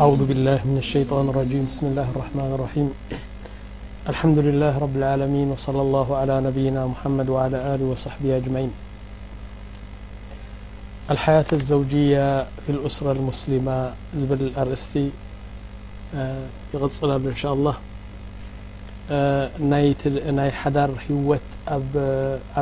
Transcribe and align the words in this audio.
أعوذ 0.00 0.24
بالله 0.26 0.60
من 0.66 0.76
الشيطان 0.78 1.28
الرجيم 1.28 1.64
بسم 1.66 1.86
الله 1.86 2.10
الرحمن 2.10 2.50
الرحيم 2.54 2.90
الحمدلله 4.08 4.78
رب 4.78 4.96
العلمين 4.96 5.50
وصلى 5.50 5.80
الله 5.82 6.16
على 6.16 6.40
نبينا 6.40 6.86
محمد 6.86 7.30
وعلى 7.30 7.76
له 7.80 7.84
وصحبه 7.86 8.36
اجمعين 8.36 8.70
الحياة 11.10 11.44
الزوجية 11.52 12.42
في 12.42 12.68
الأسرة 12.70 13.12
المسلمة 13.12 13.92
زبل 14.16 14.52
ارأست 14.56 14.96
يغلله 16.74 17.16
ان 17.30 17.36
شاء 17.36 17.52
الله 17.54 17.74
ني 20.38 20.50
حضر 20.50 20.90
يوت 21.10 21.46
اب 21.68 21.90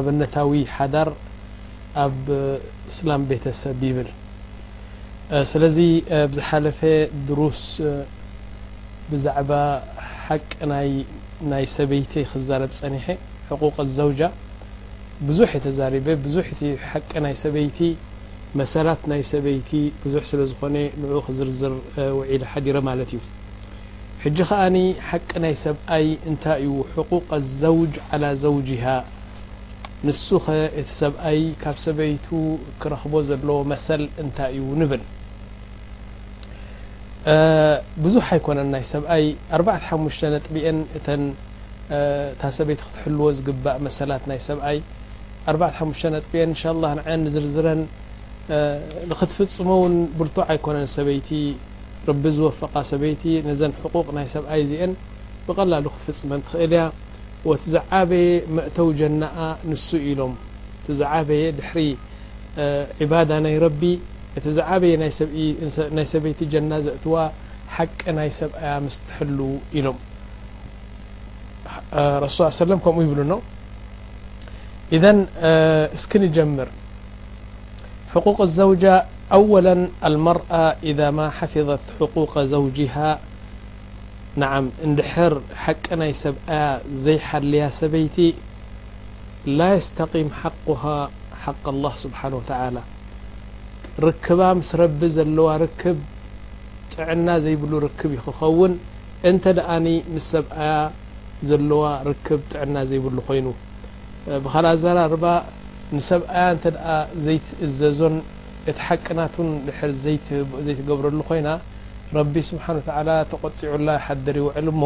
انتوي 0.08 0.66
حدر 0.66 1.12
اب 1.96 2.16
اسلام 2.88 3.24
بيتسب 3.24 3.82
يبل 3.82 4.06
ስለዚ 5.50 5.76
ብዝሓለፈ 6.30 6.80
ድሩስ 7.28 7.60
ብዛዕባ 9.10 9.50
ሓቂ 10.24 10.50
ናይ 11.50 11.64
ሰበይቲ 11.74 12.12
ክዘረብ 12.32 12.72
ፀኒሐ 12.80 13.06
ሕቁቀ 13.50 13.76
ዘውጃ 13.98 14.20
ብዙሕ 15.28 15.50
እየተዛሪበ 15.54 16.06
ብዙሕእቲ 16.24 16.60
ሓቂ 16.90 17.10
ናይ 17.26 17.34
ሰበይቲ 17.44 17.78
መሰላት 18.60 19.02
ናይ 19.12 19.22
ሰበይቲ 19.32 19.70
ብዙሕ 20.04 20.22
ስለ 20.32 20.40
ዝኾነ 20.50 20.76
ንዑ 21.02 21.14
ክዝርዝር 21.28 21.72
ውዒል 22.18 22.44
ሓዲረ 22.52 22.76
ማለት 22.88 23.10
እዩ 23.14 23.20
ሕጂ 24.26 24.38
ከዓኒ 24.50 24.76
ሓቂ 25.10 25.30
ናይ 25.46 25.54
ሰብኣይ 25.64 26.06
እንታይ 26.32 26.62
እዩ 26.66 26.74
ሕቁቀ 26.98 27.30
ዘውጅ 27.62 27.94
ዓላ 28.12 28.24
ዘውጅሃ 28.44 28.84
ንሱ 30.08 30.26
ኸ 30.44 30.60
እቲ 30.80 30.88
ሰብኣይ 31.00 31.40
ካብ 31.64 31.76
ሰበይቱ 31.86 32.26
ክረክቦ 32.84 33.14
ዘለዎ 33.30 33.58
መሰል 33.72 34.02
እንታይ 34.22 34.54
እዩንብል 34.62 35.02
ብዙሕ 38.04 38.24
ኣይኮነን 38.36 38.68
ናይ 38.74 38.84
ሰብኣይ 38.92 39.24
45 39.58 40.24
ነጥብአን 40.34 40.78
እ 40.94 41.14
እታ 42.32 42.42
ሰበይቲ 42.56 42.78
ክትሕልዎ 42.86 43.24
ዝግባእ 43.38 43.76
መሰላት 43.86 44.22
ናይ 44.30 44.38
ሰብኣይ 44.48 44.78
45 45.52 46.18
ጥአን 46.30 46.48
ንሻ 46.52 46.62
ንዝርዝረን 47.24 47.80
ንክትፍፅመ 49.10 49.68
ውን 49.82 49.94
ብርቱዕ 50.18 50.44
ኣይኮነን 50.52 50.86
ሰበይቲ 50.96 51.30
ረቢ 52.08 52.24
ዝወፈቃ 52.38 52.72
ሰበይቲ 52.92 53.22
ነዘን 53.48 53.72
ሕቁቅ 53.82 54.06
ናይ 54.18 54.26
ሰብኣይ 54.34 54.60
እዚአን 54.66 54.92
ብቀላሉ 55.46 55.84
ክትፍፅመ 55.94 56.32
ትኽእል 56.48 56.72
ያ 56.80 56.84
ወቲ 57.50 57.64
ዘዓበየ 57.74 58.26
መእተው 58.56 58.88
ጀናኣ 59.00 59.38
ንሱ 59.70 59.86
ኢሎም 60.10 60.34
ቲዛዓበየ 60.86 61.44
ድሕሪ 61.60 61.78
ባዳ 63.12 63.30
ናይ 63.46 63.56
ረቢ 63.66 63.82
ت 64.44 64.48
زعبي 64.58 64.90
ي 66.02 66.04
سبيت 66.12 66.38
جن 66.52 66.72
زأتو 66.84 67.16
حق 67.76 67.96
ي 68.26 68.30
سبي 68.30 68.52
مس 68.84 68.96
تحل 69.08 69.38
الم 69.78 69.96
رس 72.24 72.38
ل 72.40 72.44
يه 72.46 72.50
وسلم 72.62 72.78
كمو 72.84 73.02
يبلنه 73.04 73.38
اذا 74.96 75.10
اسك 75.96 76.12
نجمر 76.22 76.68
حقوق 78.14 78.38
الزوجة 78.48 78.94
أولا 79.38 79.74
المرأة 80.10 80.68
إذا 80.90 81.08
ما 81.18 81.26
حفظت 81.38 81.80
حقوق 82.00 82.34
زوجها 82.54 83.08
نع 84.40 84.52
اندحر 84.86 85.34
حئ 85.64 85.74
ي 86.10 86.12
سبي 86.12 86.78
زيحليا 87.04 87.66
سبيت 87.80 88.18
لا 89.58 89.68
يستقيم 89.78 90.28
حقها 90.40 90.98
حق 91.44 91.64
الله 91.72 91.92
سبحانه 92.04 92.36
و 92.36 92.42
تعالى 92.52 92.82
ርክባ 94.06 94.40
ምስ 94.58 94.68
ረቢ 94.80 95.00
ዘለዋ 95.16 95.48
ርክብ 95.62 95.98
ጥዕና 96.94 97.28
ዘይብሉ 97.44 97.72
ርክብ 97.86 98.10
ይክኸውን 98.16 98.72
እንተ 99.30 99.44
ደኣኒ 99.58 99.86
ምስ 100.14 100.24
ሰብኣያ 100.34 100.72
ዘለዋ 101.48 101.82
ርክብ 102.10 102.40
ጥዕና 102.52 102.76
ዘይብሉ 102.92 103.16
ኮይኑ 103.26 103.46
ብካል 104.46 104.66
ዛራርባ 104.84 105.24
ንሰብኣያ 105.96 106.44
እንተ 106.54 106.64
ዘይትእዘዞን 107.26 108.16
እቲ 108.70 108.76
ሓቅናትን 108.86 109.48
ልር 109.68 109.92
ዘይትገብረሉ 110.06 111.18
ኮይና 111.28 111.48
ረቢ 112.18 112.34
ስብሓ 112.50 112.64
ታ 112.88 113.20
ተቆጢዑላ 113.30 113.88
ሓደር 114.06 114.36
ይውዕል 114.42 114.66
እሞ 114.74 114.82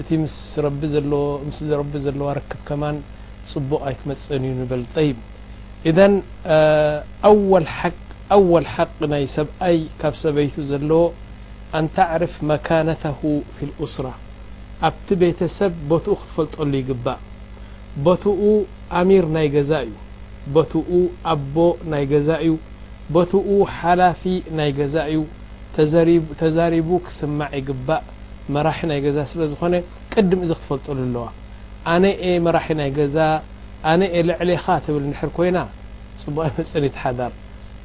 እቲ 0.00 0.08
ስ 0.38 0.70
ምስረቢ 1.54 1.92
ዘለዋ 2.08 2.28
ርክብ 2.40 2.60
ከማን 2.70 2.96
ፅቡቅ 3.52 3.80
ኣይትመፅን 3.90 4.42
እዩ 4.48 4.52
ንብል 4.62 4.84
ይ 5.08 5.14
እ 5.90 5.92
ኣወል 7.30 7.66
ሓቂ 7.78 7.96
ኣወል 8.34 8.64
ሓቅ 8.74 8.92
ናይ 9.12 9.24
ሰብኣይ 9.34 9.76
ካብ 10.00 10.14
ሰበይቱ 10.22 10.54
ዘለዎ 10.70 11.02
አንታዕርፍ 11.78 12.32
መካነተሁ 12.50 13.20
ፊ 13.56 13.66
ልኡስራ 13.68 14.06
ኣብቲ 14.88 15.08
ቤተሰብ 15.20 15.72
በትኡ 15.90 16.16
ክትፈልጠሉ 16.22 16.72
ይግባእ 16.80 17.20
በትኡ 18.08 18.40
ኣሚር 19.00 19.26
ናይ 19.36 19.46
ገዛ 19.54 19.72
እዩ 19.86 19.94
በትኡ 20.56 20.90
ኣቦ 21.34 21.54
ናይ 21.92 22.04
ገዛ 22.14 22.28
እዩ 22.48 22.54
በትኡ 23.16 23.48
ሓላፊ 23.78 24.22
ናይ 24.60 24.70
ገዛ 24.80 24.96
እዩ 25.12 25.22
ተዛሪቡ 26.42 26.90
ክስማዕ 27.06 27.52
ይግባእ 27.60 28.04
መራሒ 28.54 28.78
ናይ 28.92 29.00
ገዛ 29.06 29.18
ስለ 29.34 29.40
ዝኾነ 29.54 29.74
ቅድም 30.14 30.42
እዚ 30.46 30.52
ክትፈልጠሉ 30.60 30.98
ኣለዋ 31.06 31.26
ኣነ 31.94 32.04
አ 32.28 32.36
መራሒ 32.48 32.68
ናይ 32.82 32.90
ገዛ 33.00 33.16
ኣነ 33.92 34.02
የ 34.18 34.22
ልዕሊኻ 34.30 34.66
ትብል 34.84 35.02
ንድሕር 35.10 35.32
ኮይና 35.40 35.58
ፅቡቀይ 36.26 36.52
መፅኒት 36.60 36.94
ሓደር 37.04 37.32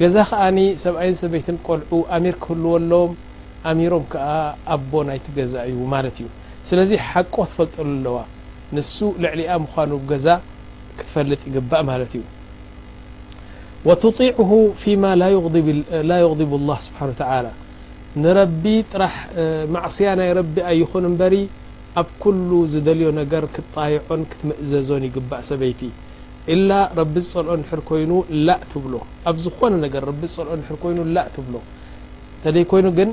ገዛ 0.00 0.16
ከዓ 0.30 0.40
ሰብኣይን 0.84 1.14
ሰበይትን 1.20 1.56
ቆልዑ 1.66 1.92
ኣሚር 2.16 2.34
ክህልዎ 2.44 2.72
ኣሎዎም 2.78 3.12
ኣሚሮም 3.70 4.02
ከዓ 4.12 4.28
ኣቦ 4.74 4.90
ናይትገዛ 5.08 5.54
እዩ 5.68 5.76
ማለት 5.94 6.16
እዩ 6.22 6.26
ስለዚ 6.68 6.90
ሓቆ 7.10 7.34
ትፈልጠሉ 7.50 7.86
ኣለዋ 7.92 8.18
ንሱ 8.76 8.94
ልዕሊያ 9.24 9.54
ምኑ 9.64 9.92
ገዛ 10.10 10.26
ክትፈልጥ 10.98 11.40
ይግባእ 11.48 11.82
ማለት 11.90 12.12
እዩ 12.18 12.22
ወትጢዑ 13.88 14.50
ፊማ 14.82 15.04
ላ 15.20 15.24
ይغድቡ 16.24 16.52
لላ 16.62 16.70
ስብሓን 16.86 17.12
ተላ 17.20 17.46
ንረቢ 18.24 18.64
ጥራሕ 18.90 19.14
ማዕስያ 19.76 20.10
ናይ 20.20 20.30
ረቢ 20.40 20.56
ኣይኹን 20.72 21.04
እምበሪ 21.10 21.34
ኣብ 22.00 22.08
ኩሉ 22.22 22.50
ዝደልዮ 22.74 23.08
ነገር 23.20 23.44
ክትጣየዖን 23.54 24.22
ክትምእዘዞን 24.32 25.04
ይግባእ 25.08 25.42
ሰበይቲ 25.50 25.80
ኢላ 26.54 26.72
ረቢ 26.98 27.14
ዝፀልኦ 27.26 27.52
እድሕር 27.58 27.80
ኮይኑ 27.88 28.10
ላእ 28.46 28.58
ትብሎ 28.72 28.92
ኣብ 29.30 29.36
ዝኾነ 29.44 29.72
ነገር 29.84 30.02
ረቢዝፀልኦ 30.10 30.52
ር 30.68 30.76
ይኑ 30.92 30.98
ላእ 31.14 31.26
ትብሎ 31.36 31.54
ተደይ 32.42 32.64
ኮይኑ 32.72 32.86
ግን 32.98 33.10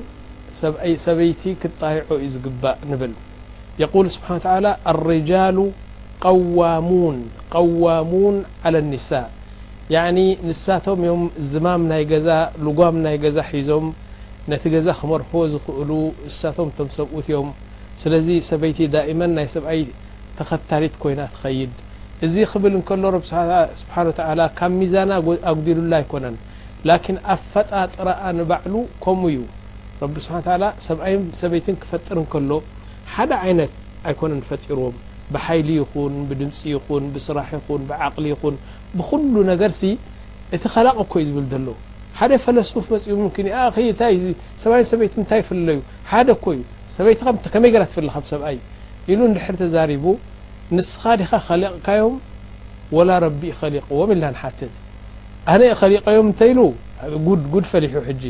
ሰበይቲ 1.05 1.41
ክጣይዖ 1.61 2.07
እዩ 2.19 2.27
ዝግባእ 2.33 2.77
ንብል 2.89 3.13
የቁሉ 3.81 4.05
ስብሓን 4.16 4.39
ላ 4.66 4.75
ኣርጃሉ 4.91 5.57
ሙን 6.89 7.17
ቀዋሙን 7.53 8.35
ዓላى 8.66 8.79
اኒሳ 8.85 9.09
ያ 9.94 10.03
ንሳቶም 10.50 11.00
እዮም 11.05 11.23
ዝማም 11.51 11.81
ናይ 11.91 12.03
ገዛ 12.11 12.29
ልጓም 12.65 12.95
ናይ 13.05 13.15
ገዛ 13.23 13.38
ሒዞም 13.53 13.85
ነቲ 14.51 14.63
ገዛ 14.75 14.88
ክመርሕቦ 15.00 15.33
ዝኽእሉ 15.53 15.89
ንሳቶም 16.27 16.67
እቶም 16.73 16.89
ሰብኡት 17.00 17.25
እዮም 17.31 17.50
ስለዚ 18.03 18.27
ሰበይቲ 18.50 18.79
ዳእመ 18.94 19.19
ናይ 19.38 19.47
ሰብኣይ 19.56 19.81
ተኸታሪት 20.38 20.94
ኮይና 21.06 21.21
ትኸይድ 21.33 21.74
እዚ 22.25 22.36
ክብል 22.52 22.74
እንከሎ 22.78 23.04
ረብስብሓን 23.16 24.10
ተላ 24.18 24.42
ካብ 24.58 24.72
ሚዛና 24.81 25.12
ኣጉዲሉላ 25.52 25.94
ኣይኮነን 26.02 26.36
ላኪን 26.90 27.18
ኣብ 27.34 27.42
ፈጣጥረኣ 27.54 28.22
ንባዕሉ 28.38 28.74
ከምኡ 29.04 29.25
እዩ 29.34 29.40
ረብስብሓ 30.02 30.56
ላ 30.64 30.70
ሰብኣይ 30.88 31.16
ሰበይትን 31.42 31.75
ክፈጥር 31.81 32.18
ንከሎ 32.22 32.52
ሓደ 33.16 33.31
ዓይነት 33.46 33.74
ኣይኮነ 34.10 34.31
ፈጢርዎም 34.50 34.96
ብሓይሊ 35.34 35.70
ይኹን 35.81 36.16
ብድምፂ 36.30 36.60
ይኹን 36.75 37.04
ብስራሕ 37.16 37.50
ይኹን 37.58 37.81
ብዓቕሊ 37.90 38.25
ይኹን 38.34 38.56
ብኩሉ 38.98 39.36
ነገርሲ 39.52 39.81
እቲ 40.56 40.64
ኸላቅ 40.75 40.98
ኮ 41.12 41.14
እዩ 41.24 41.28
ዝብል 41.30 41.46
ዘሎ 41.54 41.68
ሓደ 42.20 42.31
ፈለሱፍ 42.46 42.86
መፅቡ 42.94 43.48
ሰብኣይ 44.64 44.84
ሰበይቲ 44.92 45.14
እንታይ 45.22 45.40
ይፍለዩ 45.44 45.80
ሓደ 46.12 46.30
ኮእዩ 46.46 46.60
ሰበይቲከመይ 46.96 47.72
ገር 47.75 47.84
ትፍል 47.92 48.08
ካብ 48.16 48.25
ሰብኣይ 48.34 48.58
ኢሉ 49.14 49.20
ንድሕሪ 49.31 49.56
ተዛሪቡ 49.62 50.06
ንስኻ 50.78 51.04
ዲኻ 51.22 51.31
ኸሊቕካዮም 51.48 52.16
ወላ 52.98 53.10
ረቢ 53.25 53.42
ይኸሊቅዎም 53.52 54.10
ኢልናንሓትት 54.16 54.74
ኣነ 55.54 55.62
የኸሊቀዮም 55.70 56.28
እንተ 56.31 56.42
ይሉ 56.50 56.60
ጉድ 57.54 57.66
ፈሊሑ 57.72 57.96
ሕጂ 58.08 58.24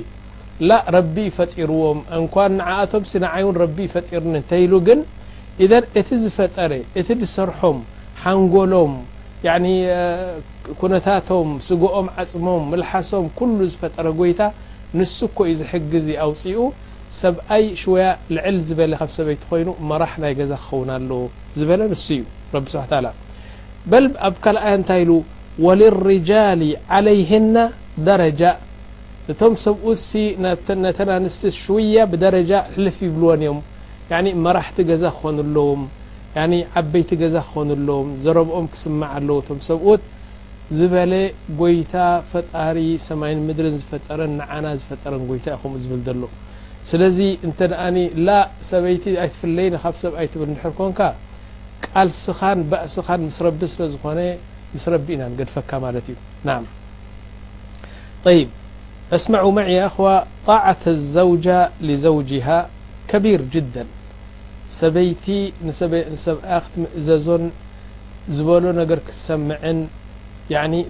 ላ 0.70 0.74
ረቢ 0.96 1.16
ይፈጢርዎም 1.30 2.00
እንኳን 2.20 2.52
ንዓኣቶም 2.60 3.04
ስናዓይን 3.12 3.56
ረቢ 3.64 3.78
ይፈጢርኒ 3.90 4.30
ንተ 4.44 4.52
ይሉ 4.64 4.74
ግን 4.88 5.00
እዘን 5.64 5.86
እቲ 6.02 6.10
ዝፈጠረ 6.26 6.72
እቲ 7.02 7.10
ድሰርሖም 7.22 7.78
ሓንጎሎም 8.26 8.94
ኩነታቶም 10.82 11.50
ስግኦም 11.68 12.08
ዓፅሞም 12.24 12.64
ምልሓሶም 12.72 13.26
ኩሉ 13.38 13.58
ዝፈጠረ 13.72 14.06
ጎይታ 14.20 14.42
ንስ 15.00 15.16
ኮዩ 15.38 15.52
ዝሕግዝ 15.62 16.08
ኣውፅኡ 16.26 16.58
ሰብኣይ 17.22 17.66
ሽወያ 17.80 18.06
ልዕል 18.36 18.56
ዝበለ 18.70 18.92
ካብ 19.00 19.10
ሰበይቲ 19.16 19.42
ኮይኑ 19.50 19.70
መራሕ 19.90 20.14
ናይ 20.24 20.32
ገዛ 20.40 20.52
ክኸውን 20.62 20.90
ኣለዎ 20.98 21.20
ዝበለ 21.60 21.82
ንሱ 21.92 22.08
እዩ 22.16 22.22
ረቢ 22.56 22.68
ስብ 22.74 23.08
በል 23.92 24.06
ኣብ 24.28 24.36
ካልኣያ 24.44 24.72
እንታይ 24.80 25.00
ኢሉ 25.04 25.12
ወልርጃል 25.66 26.62
ዓለይህና 26.98 27.56
ደረጃ 28.08 28.42
እቶም 29.32 29.54
ሰብኡትተናንስ 29.66 31.38
ሽውያ 31.64 31.98
ብደረጃ 32.14 32.52
ልፍ 32.86 32.98
ይብልዎን 33.08 33.44
እዮም 33.46 33.60
መራሕቲ 34.46 34.80
ገዛ 34.90 35.04
ክኮኑ 35.18 35.38
ለዎም 35.58 35.84
ዓበይቲ 36.82 37.10
ገዛ 37.22 37.36
ክኾኑለዎም 37.48 38.10
ዘረብኦም 38.24 38.68
ክስምዕ 38.74 39.10
ኣለዎ 39.20 39.38
እቶም 39.44 39.60
ሰብኡት 39.70 40.02
ዝበለ 40.78 41.14
ጎይታ 41.60 41.94
ፈጣሪ 42.32 42.78
ሰማይን 43.08 43.40
ምድርን 43.50 43.76
ዝፈጠረን 43.82 44.34
ንዓና 44.40 44.66
ዝፈጠረን 44.82 45.24
ጎይታ 45.32 45.46
ይኹም 45.56 45.74
ዝብል 45.84 46.02
ዘሎ 46.08 46.22
ስለዚ 46.90 47.20
እንተ 47.48 47.60
ደኣ 47.72 47.82
ላ 48.28 48.30
ሰበይቲ 48.72 49.04
ኣይትፍለይኒ 49.24 49.74
ካብ 49.84 49.96
ሰብኣይትብል 50.04 50.50
ድሕር 50.56 50.74
ኮንካ 50.80 51.00
ቃል 51.88 52.10
ስኻን 52.24 52.60
ባእስኻን 52.72 53.22
ምስ 53.28 53.38
ረቢ 53.46 53.60
ስለ 53.74 53.84
ዝኾነ 53.94 54.20
ምስ 54.74 54.86
ረቢ 54.94 55.06
ኢናን 55.16 55.34
ገድፈካ 55.40 55.72
ማለት 55.86 56.06
እዩ 56.12 56.18
ና 56.48 56.58
ይብ 58.38 58.50
እስማዑ 59.18 59.46
መዕ 59.58 59.70
ያ 59.78 59.82
ኣኸዋ 59.90 60.10
ጣዓት 60.48 60.84
ዘውጃ 61.16 61.46
لዘውጅሃ 61.88 62.48
ከቢር 63.12 63.42
ጅዳ 63.54 63.76
ሰበይቲ 64.80 65.26
ሰብኣ 66.28 66.52
ክትምእዘዞን 66.66 67.44
ዝበሎ 68.38 68.64
ነገር 68.82 69.00
ክትሰምዐን 69.08 69.80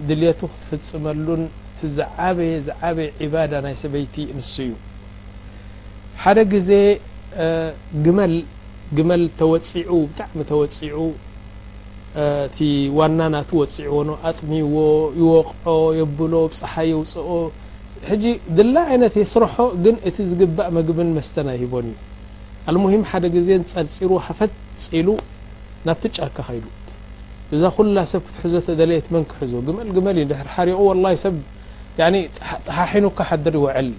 ድልቱ 0.08 0.40
ክትፍፅመሉን 0.68 1.42
ዘዓበየ 1.98 2.52
ዘዓበየ 2.70 3.10
ባዳ 3.34 3.52
ናይ 3.68 3.74
ሰበይቲ 3.84 4.14
ንስ 4.40 4.52
እዩ 4.66 4.72
ሓደ 6.24 6.38
ግዜ 6.52 6.70
ግመል 8.04 8.34
ግመል 8.98 9.22
ተወፂዑ 9.38 9.90
ብጣዕሚ 10.10 10.38
ተወፂዑ 10.50 10.98
እቲ 12.22 12.58
ዋና 12.98 13.20
ናት 13.34 13.50
ወፂዑዎ 13.58 14.08
ኣጥሚዎ 14.28 14.74
ይወቅዖ 15.20 15.74
የብሎ 15.98 16.34
ብፅሓ 16.52 16.74
የውፅኦ 16.92 17.28
ሕጂ 18.10 18.24
ድላ 18.58 18.76
ዓይነት 18.92 19.14
የስርሖ 19.20 19.54
ግን 19.86 19.96
እቲ 20.08 20.16
ዝግባእ 20.30 20.70
መግብን 20.78 21.10
መስተና 21.18 21.48
ሂቦንዩ 21.62 21.92
ኣልሙሂም 22.70 23.04
ሓደ 23.10 23.24
ግዜ 23.36 23.50
ፀርፂሩ 23.74 24.10
ሃፈት 24.28 24.54
ፅሉ 24.86 25.08
ናብቲ 25.88 26.04
ጫካ 26.18 26.36
ኸይሉ 26.48 26.66
እዛ 27.56 27.62
ኩላ 27.76 27.98
ሰብ 28.14 28.22
ክትሕዞ 28.28 28.54
ተደለየት 28.70 29.06
መን 29.16 29.24
ክሕዞ 29.32 29.52
ግመል 29.68 29.88
ግመል 29.98 30.16
እዩ 30.22 30.26
ድ 30.32 30.40
ሪቁ 30.70 30.82
ሰብ 31.26 31.36
ጣሓሒኑካ 32.68 33.18
ሓድር 33.30 33.56
ይወዕል 33.62 33.90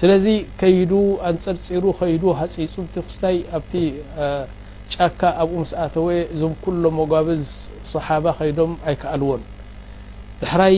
ስለዚ 0.00 0.24
ከይዱ 0.60 0.92
አንፀር 1.28 1.56
ፅሩ 1.66 1.84
ከይዱ 1.98 2.24
ሃፂጹእ 2.38 2.72
ክስታይ 2.94 3.36
ኣብቲ 3.58 3.72
ጫካ 4.94 5.20
ኣብኡ 5.42 5.52
ምስኣተወ 5.62 6.08
እዞም 6.34 6.52
ኩሎም 6.64 6.94
መጓብዝ 7.00 7.44
صሓባ 7.92 8.26
ከይዶም 8.38 8.72
ኣይከኣልዎን 8.90 9.42
ድሕራይ 10.40 10.76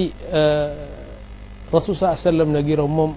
ረሱል 1.76 1.94
ስ 2.00 2.12
ሰለም 2.30 2.50
ነጊሮሞም 2.58 3.10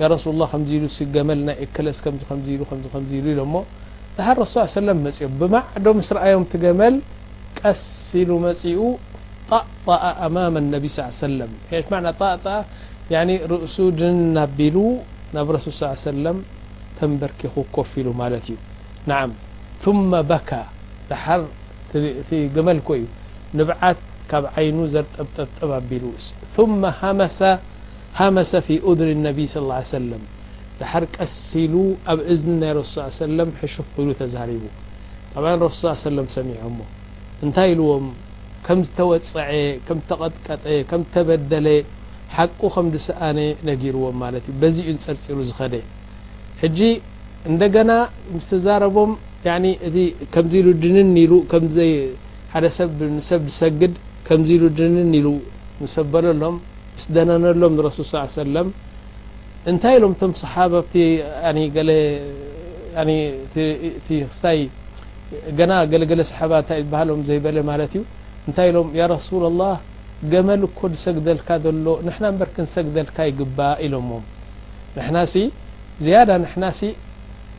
ያ 0.00 0.08
ረሱላ 0.14 0.42
ከምዚ 0.50 0.70
ኢሉ 0.78 0.84
ስ 0.96 1.06
ገመል 1.14 1.40
ናይ 1.46 1.56
እክለስ 1.66 1.98
ከምዚሉ 2.30 2.60
ኢሉ 3.20 3.24
ኢሎ 3.34 3.40
ሞ 3.52 3.56
ዝሓ 4.18 4.28
ረሱ 4.40 4.52
ሰለም 4.80 4.98
መፅዮም 5.06 5.34
ብማዕዶም 5.42 5.96
ምስ 6.00 6.10
ረአዮም 6.18 6.44
ትገመል 6.54 6.94
ቀስኢሉ 7.60 8.30
መፅኡ 8.44 8.80
ጣእጣእ 9.52 10.02
አማም 10.26 10.56
ነቢ 10.74 10.84
ስ 10.96 11.08
ሰለም 11.20 11.52
ት 11.72 11.88
ና 12.06 12.12
ጣእጣ 12.22 12.46
ርእሱ 13.54 13.76
ድናቢሉ 14.00 14.76
ናብ 15.34 15.48
ረሱል 15.56 15.72
ص 15.80 16.04
ሰለም 16.10 16.38
ተንበርኪኹ 16.98 17.54
ኮፍ 17.74 17.90
ኢሉ 18.00 18.08
ማለት 18.20 18.44
እዩ 18.50 18.56
ንዓም 19.10 19.32
ثመ 19.82 20.10
በካ 20.30 20.50
ድር 21.10 22.04
ቲ 22.28 22.40
ግመልኮ 22.56 22.88
እዩ 23.00 23.04
ንብዓት 23.58 23.98
ካብ 24.30 24.44
ዓይኑ 24.58 24.76
ዘርጠብጠብጠብ 24.94 25.70
ኣቢሉ 25.78 26.04
መሰ 27.20 27.40
ሃመሰ 28.18 28.50
ፊ 28.66 28.78
ኡድሪ 28.90 29.10
ነቢ 29.28 29.38
ስى 29.52 29.60
ሰለም 29.94 30.22
ድሓር 30.80 31.04
ቀሲሉ 31.16 31.74
ኣብ 32.12 32.18
እዝኒ 32.32 32.50
ናይ 32.62 32.72
ረሱ 32.78 32.92
ሰለም 33.22 33.48
ሕሽ 33.60 33.74
ኩኢሉ 33.94 34.08
ተዛሪቡ 34.20 34.62
ጣብዓ 35.32 35.48
ረሱ 35.64 35.80
ሰለም 36.04 36.26
ሰሚዖ 36.36 36.56
ሞ 36.76 36.80
እንታይ 37.44 37.68
ኢልዎም 37.74 38.06
ከም 38.66 38.78
ዝተወፀዐ 38.86 39.50
ከም 39.86 39.98
ዝተቐጥቀጠ 40.06 40.64
ከም 40.90 41.02
ዝተበደለ 41.06 41.66
ሓቁ 42.36 42.60
ከም 42.74 42.86
ድሰኣነ 42.94 43.38
ነግርዎም 43.68 44.16
ማለት 44.24 44.44
እዩ 44.50 44.54
በዚዩ 44.62 44.88
ንፀርፂሉ 44.96 45.38
ዝኸደ 45.50 45.74
ሕጂ 46.62 46.78
እንደገና 47.50 47.90
ምስ 48.34 48.48
ተዛረቦም 48.52 49.12
እ 49.88 50.02
ከምዚ 50.34 50.52
ሉ 50.66 50.70
ድንኒ 50.82 51.16
ሉ 51.32 51.38
ሓደ 52.52 52.64
ሰብሰብ 52.76 53.40
ዝሰግድ 53.52 53.92
ከምዚ 54.28 54.50
ሉ 54.62 54.68
ድንን 54.78 55.10
ኢሉ 55.18 55.28
ንሰበለሎም 55.82 56.56
ምስ 56.94 57.04
ደናነሎም 57.16 57.74
ንረሱል 57.78 58.06
ስ 58.10 58.14
ሰለም 58.40 58.68
እንታይ 59.70 59.94
ኢሎም 59.98 60.14
ቶም 60.20 60.32
ሰሓ 60.42 60.54
ስታይ 64.38 64.58
ገና 65.58 65.72
ገለገለ 65.92 66.20
ሰሓባ 66.30 66.52
ታ 66.68 66.78
ሃሎም 67.00 67.20
ዘይበለ 67.28 67.58
ማለት 67.70 67.92
እዩ 67.96 68.02
እንታይ 68.46 68.68
ኢሎም 68.72 68.88
ያ 69.00 69.04
ረሱላላ 69.14 69.60
ገመል 70.32 70.62
እኮ 70.68 70.78
ሰግደልካ 71.04 71.48
ዘሎ 71.64 71.86
ንሕና 72.06 72.26
በር 72.38 72.48
ክንሰግደልካ 72.56 73.16
ይግባእ 73.28 73.76
ኢሎሞ 73.86 74.10
ንሕና 74.96 75.16
ሲ 75.32 75.44
ዝያዳ 76.04 76.28
ንሕና 76.44 76.64
ሲ 76.78 76.90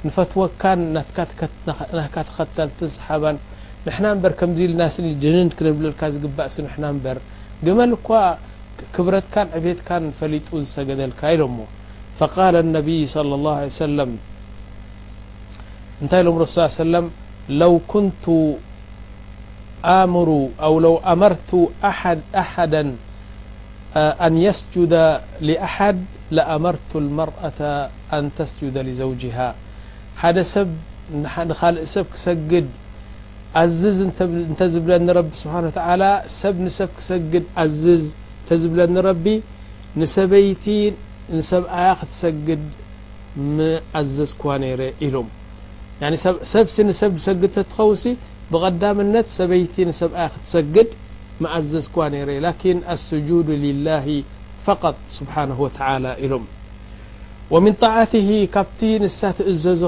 ንፈትወካን 0.08 0.80
ናካ 0.96 2.16
ተከተልትን 2.30 2.90
ሰሓባን 2.98 3.38
ንሕና 3.88 4.06
ምበር 4.16 4.34
ከምዚ 4.40 4.60
ልናስኒ 4.72 5.08
ድንን 5.24 5.50
ክንብለልካ 5.58 6.02
ዝግባእ 6.16 6.50
ሲ 6.56 6.66
ንሕና 6.68 6.86
በር 7.04 7.20
ገመልእኳ 7.66 8.08
ክብረትካን 8.96 9.48
ዕብትካን 9.60 10.06
ፈሊጡ 10.20 10.48
ዝሰገደልካ 10.66 11.22
ኢሎሞ 11.36 11.58
ፈቃል 12.20 12.56
ነብይ 12.78 13.02
صለ 13.16 13.30
ላ 13.46 13.52
ሰለም 13.84 14.12
እንታይ 16.02 16.22
ኢሎም 16.26 16.38
ረሱ 16.44 16.56
ሰለም 16.82 17.06
ለው 17.62 17.74
ንቱ 18.08 18.24
آمرو 19.86 20.50
او 20.62 20.80
لو 20.80 20.98
أمرت 20.98 21.52
أحدا 22.36 22.96
أن 23.96 24.38
يسجد 24.38 25.22
لأحد 25.42 26.06
لأمرت 26.32 26.92
المرأة 26.96 27.90
أن 28.14 28.32
تسجد 28.38 28.78
لزوجها 28.78 29.56
حد 30.18 30.42
سب 30.42 30.72
لق 31.16 31.84
سب 31.84 32.06
كسقد 32.14 32.68
عزز 33.56 34.02
ت 34.60 34.64
زبلن 34.64 35.10
رب 35.10 35.30
سبحانه 35.34 35.68
و 35.68 35.70
تعالى 35.70 36.24
سب 36.28 36.56
نسب 36.62 36.90
كسقد 36.98 37.44
عزز 37.58 38.16
ت 38.50 38.54
زبلن 38.54 38.98
ربي 38.98 39.36
نسبيت 39.98 40.66
نسب 41.34 41.64
ايا 41.66 41.94
تسقد 42.10 42.62
معزز 43.38 44.34
كو 44.42 44.56
نر 44.62 44.82
الم 45.06 45.28
عني 46.08 46.18
سبس 46.54 46.76
نسب 46.80 47.12
نسق 47.20 47.42
تتوس 47.56 48.04
بقዳምنት 48.52 49.28
ሰበيቲ 49.38 49.76
ብኣ 50.14 50.20
ትሰግድ 50.36 50.90
مኣዘዝ 51.44 51.86
لكن 52.46 52.76
السجد 52.96 53.50
لله 53.66 54.08
فقط 54.68 54.96
سبحنه 55.18 55.58
وتعلى 55.66 56.12
ኢሎም 56.24 56.46
ومن 57.54 57.74
طعትه 57.86 58.30
ካብ 58.56 58.80
نሳ 59.04 59.20
ትእዘዞ 59.38 59.82